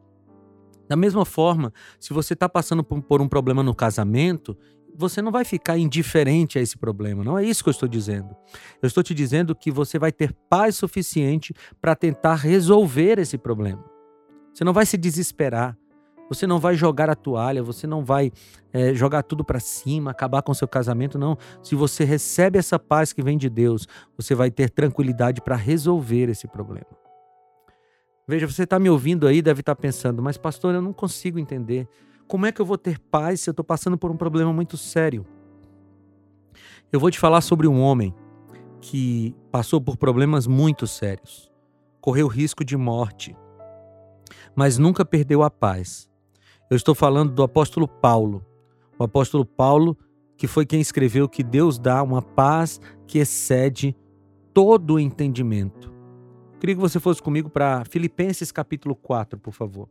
Da 0.88 0.96
mesma 0.96 1.26
forma, 1.26 1.74
se 2.00 2.14
você 2.14 2.34
está 2.34 2.48
passando 2.48 2.84
por 2.84 3.22
um 3.22 3.28
problema 3.28 3.64
no 3.64 3.74
casamento, 3.74 4.56
você 4.98 5.22
não 5.22 5.32
vai 5.32 5.44
ficar 5.44 5.78
indiferente 5.78 6.58
a 6.58 6.62
esse 6.62 6.78
problema. 6.78 7.24
Não 7.24 7.38
é 7.38 7.44
isso 7.44 7.64
que 7.64 7.70
eu 7.70 7.72
estou 7.72 7.90
dizendo. 7.90 8.36
Eu 8.82 8.88
estou 8.88 9.04
te 9.04 9.14
dizendo 9.14 9.56
que 9.56 9.72
você 9.72 10.00
vai 10.00 10.12
ter 10.12 10.34
paz 10.50 10.76
suficiente 10.76 11.54
para 11.82 11.96
tentar 11.96 12.36
resolver 12.36 13.20
esse 13.20 13.38
problema. 13.38 13.84
Você 14.54 14.64
não 14.64 14.74
vai 14.74 14.86
se 14.86 14.98
desesperar. 14.98 15.78
Você 16.28 16.48
não 16.48 16.60
vai 16.60 16.76
jogar 16.76 17.10
a 17.10 17.16
toalha, 17.16 17.62
você 17.62 17.86
não 17.86 18.04
vai 18.04 18.32
é, 18.74 18.94
jogar 18.94 19.24
tudo 19.24 19.44
para 19.44 19.60
cima, 19.60 20.12
acabar 20.12 20.42
com 20.42 20.54
seu 20.54 20.68
casamento, 20.68 21.20
não. 21.20 21.38
Se 21.62 21.76
você 21.76 22.04
recebe 22.04 22.58
essa 22.58 22.80
paz 22.80 23.14
que 23.14 23.22
vem 23.22 23.38
de 23.38 23.50
Deus, 23.50 23.88
você 24.18 24.34
vai 24.34 24.50
ter 24.50 24.70
tranquilidade 24.70 25.42
para 25.42 25.56
resolver 25.56 26.30
esse 26.30 26.48
problema. 26.48 26.88
Veja, 28.28 28.48
você 28.48 28.64
está 28.64 28.80
me 28.80 28.90
ouvindo 28.90 29.28
aí, 29.28 29.42
deve 29.42 29.60
estar 29.60 29.76
tá 29.76 29.82
pensando, 29.82 30.22
mas 30.22 30.36
pastor, 30.36 30.74
eu 30.74 30.82
não 30.82 30.94
consigo 30.94 31.38
entender. 31.38 31.88
Como 32.28 32.46
é 32.48 32.52
que 32.52 32.60
eu 32.60 32.66
vou 32.66 32.78
ter 32.78 32.98
paz 33.00 33.42
se 33.42 33.50
eu 33.50 33.52
estou 33.52 33.64
passando 33.64 33.98
por 33.98 34.10
um 34.10 34.18
problema 34.18 34.52
muito 34.52 34.78
sério? 34.78 35.26
Eu 36.92 37.00
vou 37.00 37.12
te 37.12 37.20
falar 37.20 37.42
sobre 37.42 37.68
um 37.68 37.80
homem 37.80 38.16
que 38.82 39.36
passou 39.52 39.80
por 39.80 39.96
problemas 39.96 40.48
muito 40.48 40.88
sérios, 40.88 41.52
correu 42.02 42.28
risco 42.28 42.64
de 42.64 42.76
morte, 42.76 43.36
mas 44.56 44.78
nunca 44.78 45.06
perdeu 45.06 45.44
a 45.44 45.52
paz. 45.52 46.10
Eu 46.68 46.76
estou 46.76 46.96
falando 46.96 47.32
do 47.32 47.44
apóstolo 47.44 47.88
Paulo. 47.88 48.44
O 48.98 49.04
apóstolo 49.04 49.46
Paulo, 49.46 49.96
que 50.36 50.48
foi 50.48 50.66
quem 50.66 50.82
escreveu 50.82 51.30
que 51.30 51.44
Deus 51.44 51.78
dá 51.78 52.02
uma 52.02 52.24
paz 52.24 52.82
que 53.06 53.20
excede 53.20 53.96
todo 54.52 54.96
o 54.96 55.00
entendimento. 55.00 55.94
Queria 56.60 56.76
que 56.76 56.82
você 56.82 57.00
fosse 57.00 57.22
comigo 57.22 57.50
para 57.52 57.86
Filipenses 57.86 58.52
capítulo 58.52 58.96
4, 58.96 59.38
por 59.38 59.54
favor. 59.54 59.88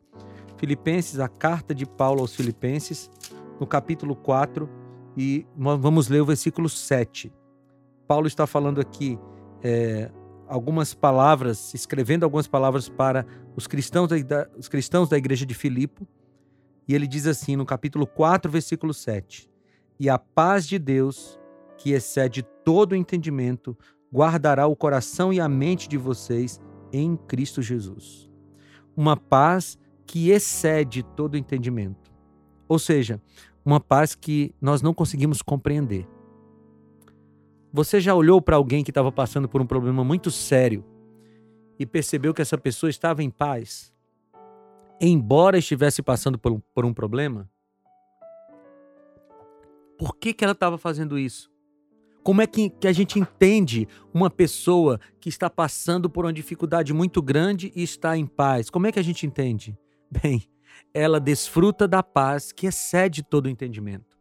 Filipenses, 0.57 1.21
a 1.21 1.28
carta 1.28 1.73
de 1.73 1.87
Paulo 1.87 2.21
aos 2.21 2.35
Filipenses, 2.35 3.09
no 3.61 3.66
capítulo 3.66 4.16
4, 4.16 4.69
e 5.16 5.47
vamos 5.57 6.09
ler 6.09 6.23
o 6.23 6.26
versículo 6.26 6.69
7. 6.69 7.33
Paulo 8.09 8.26
está 8.26 8.49
falando 8.49 8.81
aqui 8.81 9.16
é, 9.62 10.11
algumas 10.49 10.93
palavras, 10.93 11.73
escrevendo 11.73 12.25
algumas 12.25 12.49
palavras 12.49 12.88
para 12.88 13.25
os 13.54 13.69
cristãos 13.69 14.09
da, 14.25 14.49
os 14.59 14.69
cristãos 14.69 15.09
da 15.09 15.16
igreja 15.16 15.47
de 15.47 15.54
Filipe, 15.54 16.04
e 16.87 16.95
ele 16.95 17.07
diz 17.07 17.26
assim 17.26 17.57
no 17.57 17.64
capítulo 17.64 18.07
4, 18.07 18.50
versículo 18.50 18.93
7: 18.93 19.49
E 19.99 20.09
a 20.09 20.19
paz 20.19 20.67
de 20.67 20.79
Deus, 20.79 21.38
que 21.79 21.93
excede 21.93 22.43
todo 22.64 22.93
o 22.93 22.97
entendimento, 22.97 23.76
guardará 24.12 24.67
o 24.67 24.76
coração 24.76 25.33
e 25.33 25.41
a 25.41 25.49
mente 25.49 25.88
de 25.88 25.97
vocês 25.97 26.61
em 26.93 27.17
Cristo 27.17 27.61
Jesus. 27.62 28.31
Uma 28.97 29.17
paz 29.17 29.79
que 30.07 30.31
excede 30.31 31.03
todo 31.03 31.35
o 31.35 31.37
entendimento. 31.37 32.12
Ou 32.69 32.79
seja, 32.79 33.21
uma 33.64 33.81
paz 33.81 34.14
que 34.14 34.55
nós 34.61 34.83
não 34.83 34.95
conseguimos 34.95 35.43
compreender. 35.43 36.07
Você 37.73 38.00
já 38.00 38.14
olhou 38.14 38.41
para 38.41 38.57
alguém 38.57 38.85
que 38.85 38.91
estava 38.91 39.11
passando 39.11 39.49
por 39.49 39.61
um 39.61 39.67
problema 39.67 40.05
muito 40.05 40.31
sério 40.31 40.85
e 41.79 41.85
percebeu 41.85 42.33
que 42.33 42.42
essa 42.42 42.57
pessoa 42.57 42.90
estava 42.90 43.23
em 43.23 43.31
paz? 43.31 43.93
Embora 45.00 45.59
estivesse 45.59 46.02
passando 46.02 46.38
por 46.38 46.52
um, 46.52 46.61
por 46.74 46.85
um 46.85 46.94
problema? 46.94 47.48
Por 49.98 50.16
que, 50.16 50.33
que 50.33 50.44
ela 50.44 50.52
estava 50.52 50.76
fazendo 50.76 51.18
isso? 51.18 51.50
Como 52.22 52.40
é 52.40 52.46
que, 52.46 52.70
que 52.70 52.88
a 52.88 52.92
gente 52.92 53.18
entende 53.18 53.87
uma 54.12 54.30
pessoa 54.30 54.98
que 55.20 55.28
está 55.28 55.50
passando 55.50 56.09
por 56.09 56.24
uma 56.24 56.33
dificuldade 56.33 56.92
muito 56.94 57.20
grande 57.20 57.70
e 57.76 57.83
está 57.83 58.16
em 58.16 58.26
paz? 58.26 58.70
Como 58.70 58.87
é 58.87 58.92
que 58.92 58.98
a 58.98 59.04
gente 59.04 59.26
entende? 59.26 59.76
Bem, 60.11 60.42
ela 60.92 61.20
desfruta 61.20 61.87
da 61.87 62.02
paz 62.02 62.50
que 62.50 62.66
excede 62.66 63.22
todo 63.22 63.46
o 63.46 63.50
entendimento. 63.50 64.18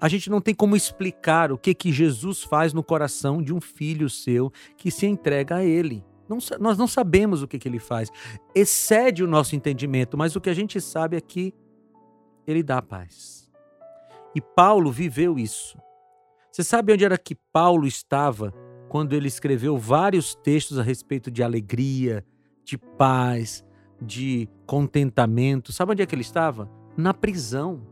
A 0.00 0.08
gente 0.08 0.30
não 0.30 0.40
tem 0.40 0.54
como 0.54 0.74
explicar 0.74 1.52
o 1.52 1.58
que 1.58 1.74
que 1.74 1.92
Jesus 1.92 2.42
faz 2.42 2.72
no 2.72 2.82
coração 2.82 3.42
de 3.42 3.54
um 3.54 3.60
filho 3.60 4.08
seu 4.08 4.50
que 4.76 4.90
se 4.90 5.06
entrega 5.06 5.56
a 5.56 5.64
ele. 5.64 6.04
Não, 6.32 6.38
nós 6.58 6.78
não 6.78 6.86
sabemos 6.86 7.42
o 7.42 7.48
que, 7.48 7.58
que 7.58 7.68
ele 7.68 7.78
faz. 7.78 8.10
Excede 8.54 9.22
o 9.22 9.26
nosso 9.26 9.54
entendimento, 9.54 10.16
mas 10.16 10.34
o 10.34 10.40
que 10.40 10.50
a 10.50 10.54
gente 10.54 10.80
sabe 10.80 11.16
é 11.16 11.20
que 11.20 11.54
ele 12.46 12.62
dá 12.62 12.80
paz. 12.80 13.48
E 14.34 14.40
Paulo 14.40 14.90
viveu 14.90 15.38
isso. 15.38 15.78
Você 16.50 16.64
sabe 16.64 16.92
onde 16.92 17.04
era 17.04 17.16
que 17.16 17.34
Paulo 17.34 17.86
estava 17.86 18.52
quando 18.88 19.14
ele 19.14 19.28
escreveu 19.28 19.78
vários 19.78 20.34
textos 20.34 20.78
a 20.78 20.82
respeito 20.82 21.30
de 21.30 21.42
alegria, 21.42 22.24
de 22.64 22.76
paz, 22.76 23.64
de 24.00 24.48
contentamento? 24.66 25.72
Sabe 25.72 25.92
onde 25.92 26.02
é 26.02 26.06
que 26.06 26.14
ele 26.14 26.22
estava? 26.22 26.70
Na 26.96 27.14
prisão. 27.14 27.91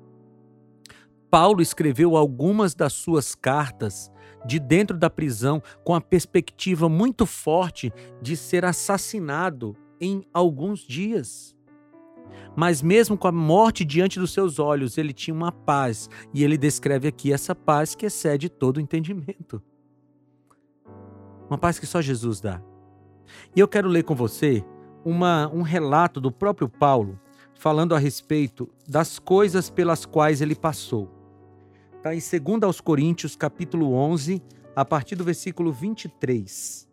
Paulo 1.30 1.62
escreveu 1.62 2.16
algumas 2.16 2.74
das 2.74 2.92
suas 2.92 3.34
cartas 3.34 4.10
de 4.44 4.58
dentro 4.58 4.98
da 4.98 5.08
prisão 5.08 5.62
com 5.84 5.94
a 5.94 6.00
perspectiva 6.00 6.88
muito 6.88 7.24
forte 7.24 7.92
de 8.20 8.36
ser 8.36 8.64
assassinado 8.64 9.76
em 10.00 10.24
alguns 10.32 10.80
dias. 10.80 11.54
Mas 12.56 12.82
mesmo 12.82 13.16
com 13.16 13.28
a 13.28 13.32
morte 13.32 13.84
diante 13.84 14.18
dos 14.18 14.32
seus 14.32 14.58
olhos, 14.58 14.98
ele 14.98 15.12
tinha 15.12 15.34
uma 15.34 15.52
paz, 15.52 16.08
e 16.34 16.42
ele 16.42 16.56
descreve 16.56 17.06
aqui 17.06 17.32
essa 17.32 17.54
paz 17.54 17.94
que 17.94 18.06
excede 18.06 18.48
todo 18.48 18.80
entendimento. 18.80 19.62
Uma 21.48 21.58
paz 21.58 21.78
que 21.78 21.86
só 21.86 22.00
Jesus 22.00 22.40
dá. 22.40 22.60
E 23.54 23.60
eu 23.60 23.68
quero 23.68 23.88
ler 23.88 24.02
com 24.02 24.14
você 24.14 24.64
uma, 25.04 25.48
um 25.52 25.62
relato 25.62 26.20
do 26.20 26.32
próprio 26.32 26.68
Paulo 26.68 27.20
falando 27.54 27.94
a 27.94 27.98
respeito 27.98 28.68
das 28.88 29.18
coisas 29.18 29.68
pelas 29.68 30.06
quais 30.06 30.40
ele 30.40 30.54
passou. 30.54 31.19
Está 32.00 32.14
em 32.14 32.40
2 32.40 32.62
aos 32.62 32.80
Coríntios, 32.80 33.36
capítulo 33.36 33.92
11, 33.92 34.42
a 34.74 34.86
partir 34.86 35.16
do 35.16 35.22
versículo 35.22 35.70
23. 35.70 36.88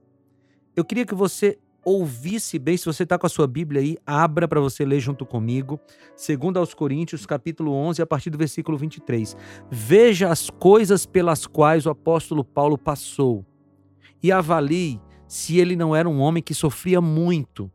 Eu 0.76 0.84
queria 0.84 1.06
que 1.06 1.16
você 1.16 1.58
ouvisse 1.82 2.60
bem, 2.60 2.76
se 2.76 2.86
você 2.86 3.04
está 3.04 3.18
com 3.18 3.26
a 3.26 3.30
sua 3.30 3.48
Bíblia 3.48 3.82
aí, 3.82 3.98
abra 4.06 4.50
para 4.50 4.60
você 4.60 4.84
ler 4.84 5.00
junto 5.00 5.26
comigo. 5.26 5.80
2 6.18 6.58
aos 6.58 6.74
Coríntios, 6.74 7.26
capítulo 7.26 7.72
11, 7.72 8.02
a 8.02 8.06
partir 8.06 8.30
do 8.30 8.38
versículo 8.38 8.78
23. 8.78 9.38
Veja 9.72 10.30
as 10.30 10.50
coisas 10.50 11.06
pelas 11.06 11.48
quais 11.48 11.86
o 11.86 11.90
apóstolo 11.90 12.44
Paulo 12.44 12.78
passou 12.78 13.46
e 14.22 14.30
avalie 14.30 15.00
se 15.26 15.58
ele 15.58 15.78
não 15.78 15.96
era 15.96 16.10
um 16.10 16.20
homem 16.20 16.44
que 16.44 16.54
sofria 16.54 17.00
muito 17.00 17.72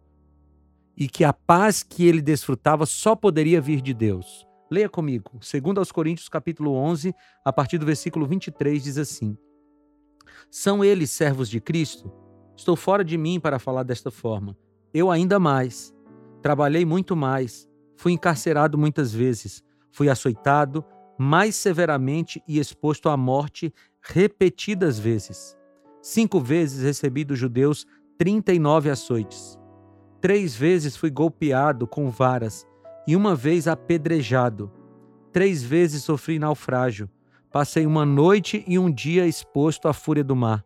e 0.95 1.09
que 1.09 1.25
a 1.25 1.33
paz 1.33 1.83
que 1.83 2.05
ele 2.05 2.21
desfrutava 2.21 2.85
só 2.85 3.17
poderia 3.17 3.59
vir 3.59 3.81
de 3.81 3.95
Deus. 3.95 4.47
Leia 4.73 4.89
comigo. 4.89 5.33
Segundo 5.43 5.77
aos 5.77 5.93
Coríntios, 5.93 6.31
capítulo 6.31 6.73
11, 6.73 7.15
a 7.45 7.53
partir 7.53 7.77
do 7.77 7.85
versículo 7.85 8.27
23, 8.27 8.83
diz 8.83 8.97
assim: 8.97 9.37
São 10.51 10.83
eles 10.83 11.11
servos 11.11 11.51
de 11.51 11.61
Cristo? 11.61 12.11
Estou 12.57 12.75
fora 12.75 13.05
de 13.05 13.19
mim 13.19 13.39
para 13.39 13.59
falar 13.59 13.83
desta 13.83 14.11
forma. 14.11 14.57
Eu 14.95 15.11
ainda 15.11 15.39
mais. 15.39 15.95
Trabalhei 16.41 16.87
muito 16.87 17.15
mais. 17.15 17.69
Fui 17.99 18.13
encarcerado 18.13 18.79
muitas 18.79 19.13
vezes. 19.13 19.63
Fui 19.91 20.09
açoitado 20.09 20.83
mais 21.19 21.55
severamente 21.55 22.43
e 22.49 22.59
exposto 22.59 23.11
à 23.11 23.17
morte 23.17 23.75
repetidas 24.01 24.99
vezes. 24.99 25.55
Cinco 26.01 26.41
vezes 26.41 26.83
recebi 26.83 27.25
dos 27.25 27.39
judeus 27.39 27.87
39 28.17 28.89
açoites. 28.89 29.59
Três 30.19 30.57
vezes 30.57 30.97
fui 30.97 31.11
golpeado 31.11 31.87
com 31.87 32.09
varas 32.09 32.67
e 33.07 33.17
uma 33.17 33.35
vez 33.35 33.67
apedrejado. 33.67 34.71
Três 35.33 35.63
vezes 35.63 36.05
sofri 36.05 36.39
naufrágio. 36.39 37.09
Passei 37.51 37.87
uma 37.87 38.05
noite 38.07 38.65
e 38.67 38.79
um 38.79 38.91
dia 38.91 39.27
exposto 39.27 39.89
à 39.89 39.93
fúria 39.93 40.25
do 40.25 40.37
mar. 40.37 40.65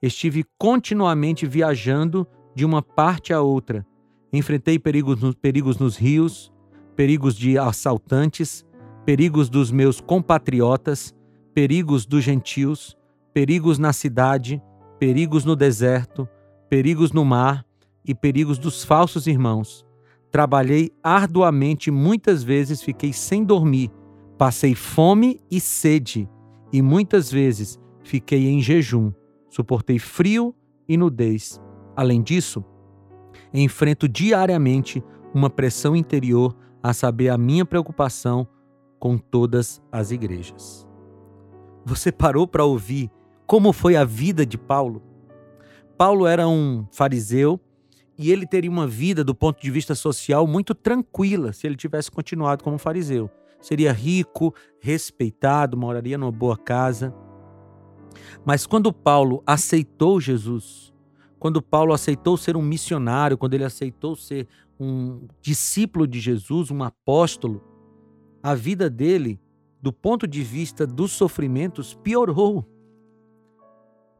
Estive 0.00 0.44
continuamente 0.58 1.46
viajando 1.46 2.26
de 2.54 2.64
uma 2.64 2.82
parte 2.82 3.32
a 3.32 3.40
outra. 3.40 3.86
Enfrentei 4.32 4.78
perigos, 4.78 5.18
perigos 5.36 5.78
nos 5.78 5.96
rios, 5.96 6.52
perigos 6.94 7.34
de 7.34 7.58
assaltantes, 7.58 8.64
perigos 9.04 9.48
dos 9.48 9.70
meus 9.70 10.00
compatriotas, 10.00 11.14
perigos 11.54 12.04
dos 12.04 12.22
gentios, 12.22 12.96
perigos 13.32 13.78
na 13.78 13.92
cidade, 13.92 14.62
perigos 14.98 15.44
no 15.44 15.56
deserto, 15.56 16.28
perigos 16.68 17.12
no 17.12 17.24
mar 17.24 17.64
e 18.04 18.14
perigos 18.14 18.58
dos 18.58 18.84
falsos 18.84 19.26
irmãos 19.26 19.87
Trabalhei 20.30 20.90
arduamente, 21.02 21.90
muitas 21.90 22.42
vezes 22.42 22.82
fiquei 22.82 23.12
sem 23.12 23.44
dormir, 23.44 23.90
passei 24.36 24.74
fome 24.74 25.40
e 25.50 25.58
sede, 25.60 26.28
e 26.72 26.82
muitas 26.82 27.30
vezes 27.30 27.78
fiquei 28.02 28.46
em 28.48 28.60
jejum, 28.60 29.12
suportei 29.48 29.98
frio 29.98 30.54
e 30.88 30.96
nudez. 30.96 31.60
Além 31.96 32.22
disso, 32.22 32.64
enfrento 33.52 34.08
diariamente 34.08 35.02
uma 35.34 35.50
pressão 35.50 35.96
interior, 35.96 36.56
a 36.82 36.92
saber, 36.92 37.28
a 37.28 37.38
minha 37.38 37.64
preocupação 37.64 38.46
com 38.98 39.18
todas 39.18 39.82
as 39.90 40.10
igrejas. 40.10 40.86
Você 41.84 42.12
parou 42.12 42.46
para 42.46 42.64
ouvir 42.64 43.10
como 43.46 43.72
foi 43.72 43.96
a 43.96 44.04
vida 44.04 44.44
de 44.44 44.58
Paulo? 44.58 45.02
Paulo 45.96 46.26
era 46.26 46.46
um 46.46 46.86
fariseu 46.92 47.58
e 48.18 48.32
ele 48.32 48.44
teria 48.44 48.70
uma 48.70 48.86
vida 48.86 49.22
do 49.22 49.34
ponto 49.34 49.62
de 49.62 49.70
vista 49.70 49.94
social 49.94 50.46
muito 50.46 50.74
tranquila 50.74 51.52
se 51.52 51.66
ele 51.66 51.76
tivesse 51.76 52.10
continuado 52.10 52.64
como 52.64 52.76
fariseu. 52.76 53.30
Seria 53.60 53.92
rico, 53.92 54.52
respeitado, 54.80 55.76
moraria 55.76 56.18
numa 56.18 56.32
boa 56.32 56.56
casa. 56.56 57.14
Mas 58.44 58.66
quando 58.66 58.92
Paulo 58.92 59.42
aceitou 59.46 60.20
Jesus, 60.20 60.92
quando 61.38 61.62
Paulo 61.62 61.92
aceitou 61.92 62.36
ser 62.36 62.56
um 62.56 62.62
missionário, 62.62 63.38
quando 63.38 63.54
ele 63.54 63.64
aceitou 63.64 64.16
ser 64.16 64.48
um 64.80 65.28
discípulo 65.40 66.06
de 66.06 66.18
Jesus, 66.18 66.72
um 66.72 66.82
apóstolo, 66.82 67.62
a 68.42 68.54
vida 68.54 68.90
dele, 68.90 69.40
do 69.80 69.92
ponto 69.92 70.26
de 70.26 70.42
vista 70.42 70.84
dos 70.84 71.12
sofrimentos, 71.12 71.94
piorou. 71.94 72.64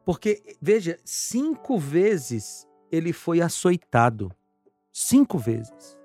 Porque, 0.05 0.41
veja, 0.61 0.97
cinco 1.03 1.77
vezes 1.77 2.65
ele 2.91 3.13
foi 3.13 3.41
açoitado. 3.41 4.31
Cinco 4.91 5.37
vezes. 5.37 5.97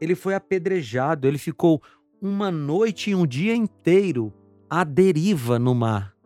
Ele 0.00 0.14
foi 0.14 0.34
apedrejado, 0.34 1.28
ele 1.28 1.38
ficou 1.38 1.80
uma 2.20 2.50
noite 2.50 3.10
e 3.10 3.14
um 3.14 3.26
dia 3.26 3.54
inteiro 3.54 4.32
à 4.68 4.84
deriva 4.84 5.58
no 5.58 5.74
mar. 5.74 6.16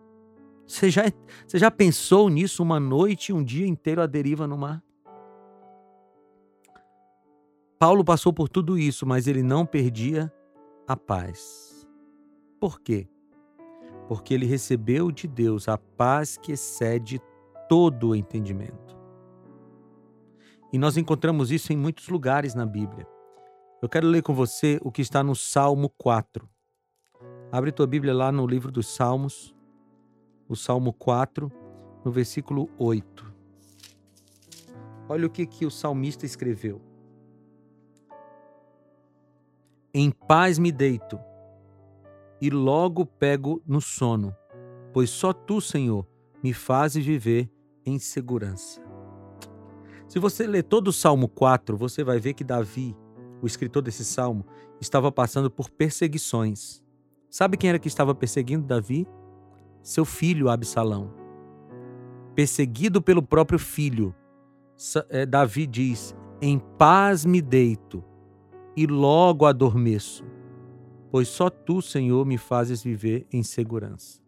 Você 0.67 0.91
já, 0.91 1.03
você 1.47 1.59
já 1.59 1.71
pensou 1.71 2.29
nisso, 2.29 2.63
uma 2.63 2.81
noite 2.81 3.29
e 3.29 3.33
um 3.33 3.43
dia 3.43 3.67
inteiro 3.67 4.03
à 4.03 4.07
deriva 4.07 4.47
no 4.47 4.57
mar? 4.57 4.83
Paulo 7.79 8.05
passou 8.05 8.33
por 8.33 8.49
tudo 8.49 8.79
isso, 8.79 9.07
mas 9.07 9.27
ele 9.27 9.43
não 9.43 9.67
perdia 9.67 10.33
a 10.89 10.97
paz. 10.97 11.87
Por 12.59 12.81
quê? 12.81 13.07
Porque 14.09 14.33
ele 14.33 14.47
recebeu 14.47 15.13
de 15.13 15.29
Deus 15.29 15.69
a 15.69 15.77
paz 15.77 16.39
que 16.39 16.53
excede 16.53 17.21
todo 17.69 18.09
o 18.09 18.17
entendimento. 18.17 18.96
E 20.77 20.79
nós 20.79 20.99
encontramos 20.99 21.51
isso 21.51 21.73
em 21.73 21.77
muitos 21.77 22.07
lugares 22.09 22.55
na 22.55 22.67
Bíblia. 22.67 23.09
Eu 23.81 23.89
quero 23.89 24.07
ler 24.07 24.23
com 24.23 24.35
você 24.35 24.79
o 24.83 24.93
que 24.93 25.01
está 25.01 25.23
no 25.23 25.35
Salmo 25.35 25.89
4. 25.97 26.47
Abre 27.51 27.73
tua 27.73 27.87
Bíblia 27.87 28.13
lá 28.13 28.31
no 28.31 28.47
livro 28.47 28.71
dos 28.71 28.87
Salmos, 28.95 29.57
o 30.47 30.55
Salmo 30.55 30.93
4, 30.93 31.51
no 32.05 32.13
versículo 32.13 32.69
8. 32.79 33.35
Olha 35.09 35.27
o 35.27 35.31
que, 35.31 35.47
que 35.47 35.65
o 35.65 35.71
salmista 35.71 36.27
escreveu. 36.27 36.83
Em 39.95 40.11
paz 40.11 40.59
me 40.59 40.71
deito 40.71 41.19
e 42.39 42.51
logo 42.51 43.07
pego 43.07 43.63
no 43.67 43.81
sono, 43.81 44.37
pois 44.93 45.09
só 45.09 45.33
tu, 45.33 45.59
Senhor, 45.59 46.07
me 46.43 46.53
fazes 46.53 47.03
viver 47.03 47.51
em 47.83 47.99
segurança. 47.99 48.86
Se 50.17 50.21
você 50.21 50.47
ler 50.47 50.63
todo 50.63 50.89
o 50.89 50.93
Salmo 50.95 51.29
4, 51.29 51.77
você 51.77 52.03
vai 52.03 52.19
ver 52.19 52.33
que 52.33 52.43
Davi, 52.43 52.97
o 53.43 53.47
escritor 53.47 53.83
desse 53.83 54.03
salmo, 54.03 54.47
estava 54.81 55.13
passando 55.13 55.51
por 55.51 55.69
perseguições. 55.69 56.83
Sabe 57.29 57.59
quem 57.59 57.69
era 57.69 57.79
que 57.79 57.87
estava 57.87 58.15
perseguindo 58.15 58.67
Davi? 58.67 59.07
Seu 59.83 60.07
filho 60.07 60.49
Absalão. 60.49 61.13
Perseguido 62.35 63.03
pelo 63.03 63.23
próprio 63.23 63.59
filho, 63.59 64.15
eh, 65.11 65.27
Davi 65.27 65.67
diz: 65.67 66.17
Em 66.41 66.59
paz 66.59 67.27
me 67.27 67.43
deito 67.43 68.03
e 68.75 68.87
logo 68.87 69.45
adormeço, 69.45 70.25
pois 71.11 71.29
só 71.29 71.51
tu, 71.51 71.83
Senhor, 71.83 72.25
me 72.25 72.39
fazes 72.39 72.83
viver 72.83 73.27
em 73.31 73.43
segurança. 73.43 74.19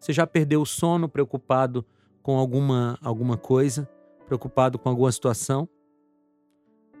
Você 0.00 0.12
já 0.12 0.26
perdeu 0.26 0.60
o 0.60 0.66
sono 0.66 1.08
preocupado 1.08 1.86
com 2.20 2.36
alguma, 2.36 2.98
alguma 3.00 3.36
coisa? 3.36 3.88
Preocupado 4.32 4.78
com 4.78 4.88
alguma 4.88 5.12
situação. 5.12 5.68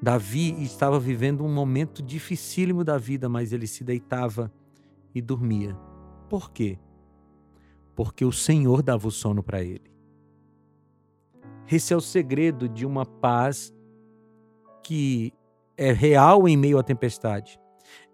Davi 0.02 0.62
estava 0.62 1.00
vivendo 1.00 1.42
um 1.42 1.52
momento 1.52 2.02
dificílimo 2.02 2.84
da 2.84 2.98
vida, 2.98 3.26
mas 3.26 3.54
ele 3.54 3.66
se 3.66 3.82
deitava 3.82 4.52
e 5.14 5.22
dormia. 5.22 5.74
Por 6.28 6.50
quê? 6.50 6.78
Porque 7.96 8.22
o 8.22 8.32
Senhor 8.32 8.82
dava 8.82 9.08
o 9.08 9.10
sono 9.10 9.42
para 9.42 9.62
ele. 9.62 9.90
Esse 11.70 11.94
é 11.94 11.96
o 11.96 12.02
segredo 12.02 12.68
de 12.68 12.84
uma 12.84 13.06
paz 13.06 13.72
que 14.82 15.32
é 15.74 15.90
real 15.90 16.46
em 16.46 16.56
meio 16.56 16.78
à 16.78 16.82
tempestade. 16.82 17.58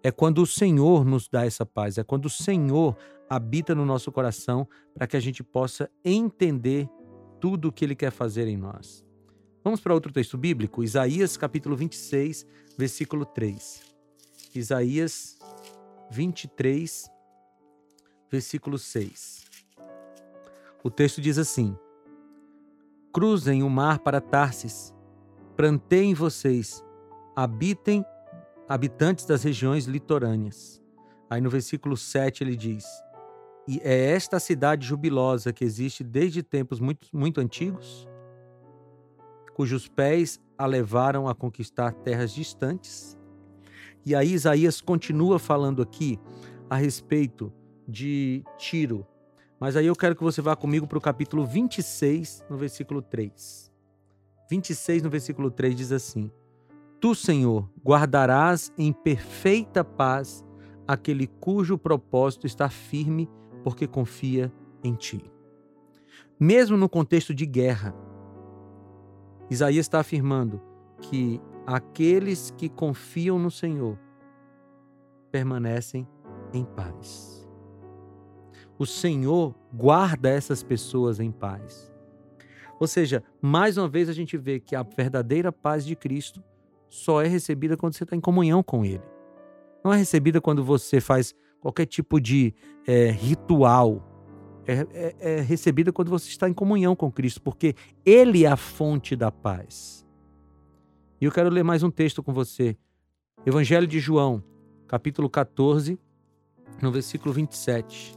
É 0.01 0.11
quando 0.11 0.41
o 0.43 0.47
Senhor 0.47 1.03
nos 1.03 1.27
dá 1.27 1.45
essa 1.45 1.65
paz, 1.65 1.97
é 1.97 2.05
quando 2.05 2.27
o 2.27 2.29
Senhor 2.29 2.95
habita 3.29 3.75
no 3.75 3.85
nosso 3.85 4.13
coração 4.13 4.65
para 4.93 5.05
que 5.07 5.17
a 5.17 5.19
gente 5.19 5.43
possa 5.43 5.89
entender 6.05 6.87
tudo 7.41 7.67
o 7.67 7.71
que 7.71 7.83
Ele 7.83 7.95
quer 7.95 8.11
fazer 8.11 8.47
em 8.47 8.55
nós. 8.55 9.08
Vamos 9.61 9.81
para 9.81 9.93
outro 9.93 10.11
texto 10.11 10.37
bíblico, 10.37 10.83
Isaías 10.83 11.35
capítulo 11.35 11.75
26, 11.75 12.47
versículo 12.77 13.25
3. 13.25 13.81
Isaías 14.55 15.37
23, 16.09 17.11
versículo 18.31 18.77
6. 18.77 19.45
O 20.81 20.89
texto 20.89 21.19
diz 21.19 21.37
assim: 21.37 21.77
Cruzem 23.11 23.61
o 23.61 23.69
mar 23.69 23.99
para 23.99 24.21
Tarsis, 24.21 24.93
planteiem 25.57 26.13
vocês, 26.13 26.81
habitem 27.35 28.05
habitantes 28.67 29.25
das 29.25 29.43
regiões 29.43 29.85
litorâneas. 29.85 30.81
Aí 31.29 31.41
no 31.41 31.49
versículo 31.49 31.97
7 31.97 32.45
ele 32.45 32.55
diz: 32.55 32.85
E 33.67 33.79
é 33.83 34.11
esta 34.11 34.39
cidade 34.39 34.87
jubilosa 34.87 35.51
que 35.51 35.65
existe 35.65 36.01
desde 36.01 36.41
tempos 36.41 36.79
muito, 36.79 37.09
muito 37.13 37.41
antigos? 37.41 38.08
Cujos 39.49 39.87
pés 39.87 40.39
a 40.57 40.65
levaram 40.65 41.27
a 41.27 41.35
conquistar 41.35 41.93
terras 41.93 42.31
distantes. 42.31 43.17
E 44.05 44.15
aí 44.15 44.33
Isaías 44.33 44.81
continua 44.81 45.39
falando 45.39 45.81
aqui 45.81 46.19
a 46.69 46.75
respeito 46.75 47.51
de 47.87 48.43
Tiro. 48.57 49.05
Mas 49.59 49.75
aí 49.75 49.85
eu 49.85 49.95
quero 49.95 50.15
que 50.15 50.23
você 50.23 50.41
vá 50.41 50.55
comigo 50.55 50.87
para 50.87 50.97
o 50.97 51.01
capítulo 51.01 51.45
26, 51.45 52.45
no 52.49 52.57
versículo 52.57 53.01
3. 53.01 53.71
26, 54.49 55.03
no 55.03 55.09
versículo 55.09 55.51
3 55.51 55.75
diz 55.75 55.91
assim: 55.91 56.31
Tu, 56.99 57.13
Senhor, 57.13 57.69
guardarás 57.83 58.71
em 58.77 58.93
perfeita 58.93 59.83
paz 59.83 60.43
aquele 60.87 61.27
cujo 61.27 61.77
propósito 61.77 62.47
está 62.47 62.69
firme, 62.69 63.29
porque 63.63 63.85
confia 63.85 64.51
em 64.83 64.95
ti. 64.95 65.23
Mesmo 66.39 66.77
no 66.77 66.87
contexto 66.89 67.33
de 67.33 67.45
guerra, 67.45 67.93
Isaías 69.49 69.85
está 69.85 69.99
afirmando 69.99 70.61
que 71.01 71.41
aqueles 71.65 72.51
que 72.57 72.69
confiam 72.69 73.39
no 73.39 73.49
Senhor 73.49 73.97
permanecem 75.31 76.07
em 76.53 76.63
paz. 76.63 77.47
O 78.77 78.85
Senhor 78.85 79.55
guarda 79.73 80.29
essas 80.29 80.63
pessoas 80.63 81.19
em 81.19 81.31
paz. 81.31 81.91
Ou 82.79 82.87
seja, 82.87 83.23
mais 83.41 83.77
uma 83.77 83.89
vez 83.89 84.07
a 84.07 84.13
gente 84.13 84.37
vê 84.37 84.59
que 84.59 84.75
a 84.75 84.83
verdadeira 84.83 85.51
paz 85.51 85.85
de 85.85 85.95
Cristo 85.95 86.41
só 86.87 87.21
é 87.21 87.27
recebida 87.27 87.75
quando 87.75 87.93
você 87.93 88.03
está 88.03 88.15
em 88.15 88.21
comunhão 88.21 88.63
com 88.63 88.85
Ele. 88.85 89.03
Não 89.83 89.93
é 89.93 89.97
recebida 89.97 90.39
quando 90.39 90.63
você 90.63 91.01
faz 91.01 91.35
qualquer 91.59 91.85
tipo 91.85 92.19
de 92.19 92.53
é, 92.87 93.11
ritual 93.11 94.08
é, 94.69 94.87
é, 94.93 95.15
é 95.19 95.41
recebida 95.41 95.91
quando 95.91 96.09
você 96.09 96.29
está 96.29 96.47
em 96.47 96.53
comunhão 96.53 96.95
com 96.95 97.11
Cristo, 97.11 97.41
porque 97.41 97.75
Ele 98.05 98.45
é 98.45 98.47
a 98.47 98.55
fonte 98.55 99.15
da 99.15 99.31
paz. 99.31 100.05
E 101.19 101.25
eu 101.25 101.31
quero 101.31 101.49
ler 101.49 101.63
mais 101.63 101.81
um 101.81 101.89
texto 101.89 102.21
com 102.21 102.31
você. 102.31 102.77
Evangelho 103.45 103.87
de 103.87 103.99
João, 103.99 104.43
capítulo 104.87 105.29
14, 105.29 105.99
no 106.81 106.91
versículo 106.91 107.33
27. 107.33 108.15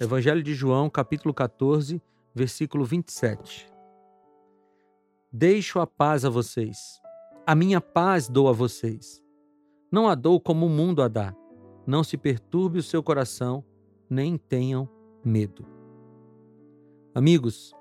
Evangelho 0.00 0.42
de 0.42 0.54
João, 0.54 0.88
capítulo 0.88 1.34
14, 1.34 2.00
versículo 2.34 2.84
27. 2.84 3.68
Deixo 5.30 5.80
a 5.80 5.86
paz 5.86 6.24
a 6.24 6.30
vocês. 6.30 6.78
A 7.46 7.54
minha 7.54 7.80
paz 7.80 8.28
dou 8.28 8.48
a 8.48 8.52
vocês. 8.52 9.22
Não 9.92 10.08
a 10.08 10.14
dou 10.14 10.40
como 10.40 10.66
o 10.66 10.70
mundo 10.70 11.02
a 11.02 11.08
dá. 11.08 11.34
Não 11.86 12.02
se 12.02 12.16
perturbe 12.16 12.78
o 12.78 12.82
seu 12.82 13.02
coração, 13.02 13.62
nem 14.08 14.38
tenham 14.38 14.88
medo. 15.24 15.73
Amigos, 17.14 17.72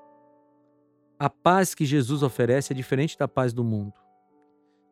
a 1.18 1.28
paz 1.28 1.74
que 1.74 1.86
Jesus 1.86 2.22
oferece 2.22 2.72
é 2.72 2.76
diferente 2.76 3.18
da 3.18 3.28
paz 3.28 3.52
do 3.52 3.64
mundo. 3.64 3.94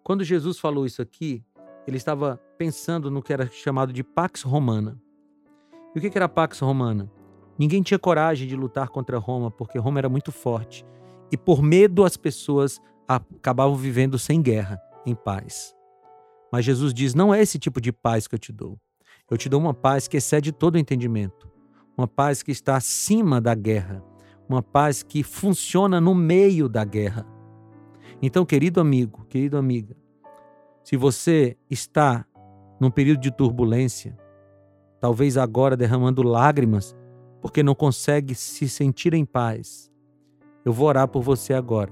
Quando 0.04 0.24
Jesus 0.24 0.58
falou 0.58 0.84
isso 0.84 1.00
aqui, 1.00 1.46
ele 1.86 1.98
estava 1.98 2.42
pensando 2.58 3.12
no 3.12 3.22
que 3.22 3.32
era 3.32 3.46
chamado 3.52 3.94
de 3.94 4.04
Pax 4.04 4.42
Romana. 4.42 5.00
E 5.94 6.00
o 6.00 6.02
que 6.02 6.18
era 6.18 6.28
Pax 6.28 6.58
Romana? 6.58 7.12
Ninguém 7.56 7.84
tinha 7.84 8.00
coragem 8.00 8.48
de 8.48 8.56
lutar 8.56 8.90
contra 8.90 9.20
Roma, 9.20 9.52
porque 9.52 9.78
Roma 9.78 10.00
era 10.00 10.10
muito 10.10 10.32
forte. 10.32 10.84
E 11.32 11.38
por 11.38 11.62
medo 11.62 12.04
as 12.04 12.18
pessoas 12.18 12.82
acabavam 13.08 13.76
vivendo 13.76 14.18
sem 14.18 14.42
guerra, 14.42 14.82
em 15.06 15.14
paz. 15.14 15.76
Mas 16.52 16.66
Jesus 16.66 16.96
diz: 16.96 17.14
não 17.14 17.32
é 17.32 17.40
esse 17.40 17.60
tipo 17.60 17.80
de 17.80 17.92
paz 17.92 18.28
que 18.28 18.34
eu 18.34 18.40
te 18.40 18.52
dou. 18.52 18.80
Eu 19.30 19.38
te 19.38 19.48
dou 19.48 19.62
uma 19.62 19.74
paz 19.74 20.08
que 20.08 20.18
excede 20.18 20.52
todo 20.52 20.76
o 20.76 20.80
entendimento, 20.80 21.48
uma 21.96 22.08
paz 22.08 22.42
que 22.42 22.50
está 22.50 22.76
acima 22.76 23.40
da 23.40 23.54
guerra, 23.54 24.04
uma 24.52 24.64
paz 24.64 25.04
que 25.04 25.24
funciona 25.24 26.02
no 26.02 26.14
meio 26.14 26.68
da 26.68 26.84
guerra. 26.84 27.26
Então, 28.22 28.46
querido 28.46 28.80
amigo, 28.80 29.26
querida 29.30 29.58
amiga, 29.58 29.96
se 30.84 30.96
você 30.96 31.58
está 31.70 32.26
num 32.80 32.92
período 32.92 33.22
de 33.22 33.32
turbulência, 33.32 34.18
talvez 35.00 35.38
agora 35.38 35.78
derramando 35.78 36.22
lágrimas 36.22 36.96
porque 37.42 37.64
não 37.64 37.74
consegue 37.74 38.36
se 38.36 38.70
sentir 38.70 39.14
em 39.14 39.26
paz, 39.26 39.92
eu 40.64 40.72
vou 40.72 40.88
orar 40.88 41.08
por 41.08 41.24
você 41.24 41.54
agora. 41.54 41.92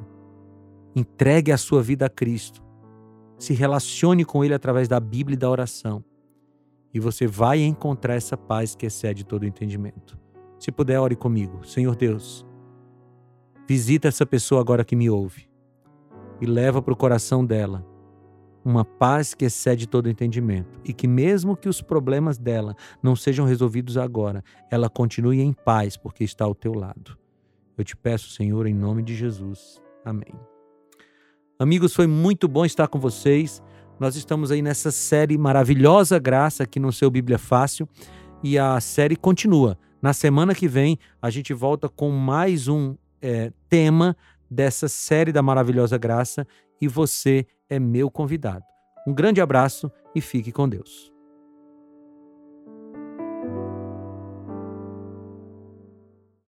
Entregue 0.95 1.52
a 1.52 1.58
sua 1.58 1.82
vida 1.82 2.06
a 2.06 2.10
Cristo. 2.10 2.63
Se 3.38 3.54
relacione 3.54 4.24
com 4.24 4.43
Ele 4.43 4.54
através 4.54 4.88
da 4.88 5.00
Bíblia 5.00 5.36
e 5.36 5.39
da 5.39 5.50
oração. 5.50 6.04
E 6.93 7.00
você 7.00 7.26
vai 7.26 7.62
encontrar 7.62 8.15
essa 8.15 8.36
paz 8.38 8.76
que 8.76 8.86
excede 8.86 9.24
todo 9.24 9.45
entendimento. 9.45 10.19
Se 10.60 10.72
puder, 10.72 11.00
ore 11.00 11.15
comigo. 11.15 11.65
Senhor 11.65 11.95
Deus, 11.95 12.45
visita 13.69 14.08
essa 14.08 14.25
pessoa 14.25 14.60
agora 14.60 14.84
que 14.84 14.95
me 14.95 15.12
ouve 15.12 15.47
e 16.41 16.45
leva 16.47 16.82
para 16.82 16.91
o 16.91 16.97
coração 16.97 17.45
dela 17.45 17.86
uma 18.65 18.84
paz 18.84 19.36
que 19.36 19.45
excede 19.45 19.88
todo 19.88 20.10
entendimento 20.10 20.79
e 20.84 20.91
que, 20.91 21.08
mesmo 21.08 21.55
que 21.55 21.69
os 21.69 21.79
problemas 21.79 22.39
dela 22.39 22.75
não 23.01 23.15
sejam 23.15 23.45
resolvidos 23.45 23.95
agora, 23.95 24.43
ela 24.71 24.89
continue 24.89 25.39
em 25.41 25.53
paz 25.53 25.95
porque 25.95 26.23
está 26.23 26.45
ao 26.45 26.55
teu 26.55 26.73
lado. 26.73 27.15
Eu 27.77 27.84
te 27.84 27.95
peço, 27.95 28.32
Senhor, 28.32 28.65
em 28.65 28.73
nome 28.73 29.03
de 29.03 29.15
Jesus. 29.15 29.79
Amém. 30.03 30.34
Amigos, 31.60 31.93
foi 31.93 32.08
muito 32.08 32.47
bom 32.47 32.65
estar 32.65 32.88
com 32.88 32.99
vocês. 32.99 33.62
Nós 33.99 34.15
estamos 34.15 34.49
aí 34.49 34.63
nessa 34.63 34.89
série 34.89 35.38
maravilhosa 35.38 36.17
graça 36.17 36.63
aqui 36.63 36.79
no 36.79 36.91
seu 36.91 37.12
Bíblia 37.12 37.38
Fácil 37.38 37.88
e 38.41 38.58
a 38.58 38.82
série 38.82 39.15
continua. 39.15 39.77
Na 40.01 40.12
semana 40.12 40.55
que 40.55 40.67
vem, 40.67 40.97
a 41.21 41.29
gente 41.29 41.53
volta 41.53 41.88
com 41.88 42.10
mais 42.10 42.67
um 42.67 42.95
é, 43.21 43.51
tema 43.69 44.15
dessa 44.49 44.88
série 44.88 45.32
da 45.32 45.41
maravilhosa 45.41 45.97
graça 45.97 46.47
e 46.82 46.88
você 46.88 47.45
é 47.69 47.79
meu 47.79 48.10
convidado. 48.10 48.65
Um 49.08 49.13
grande 49.13 49.41
abraço 49.41 49.91
e 50.15 50.21
fique 50.21 50.51
com 50.51 50.67
Deus. 50.67 51.18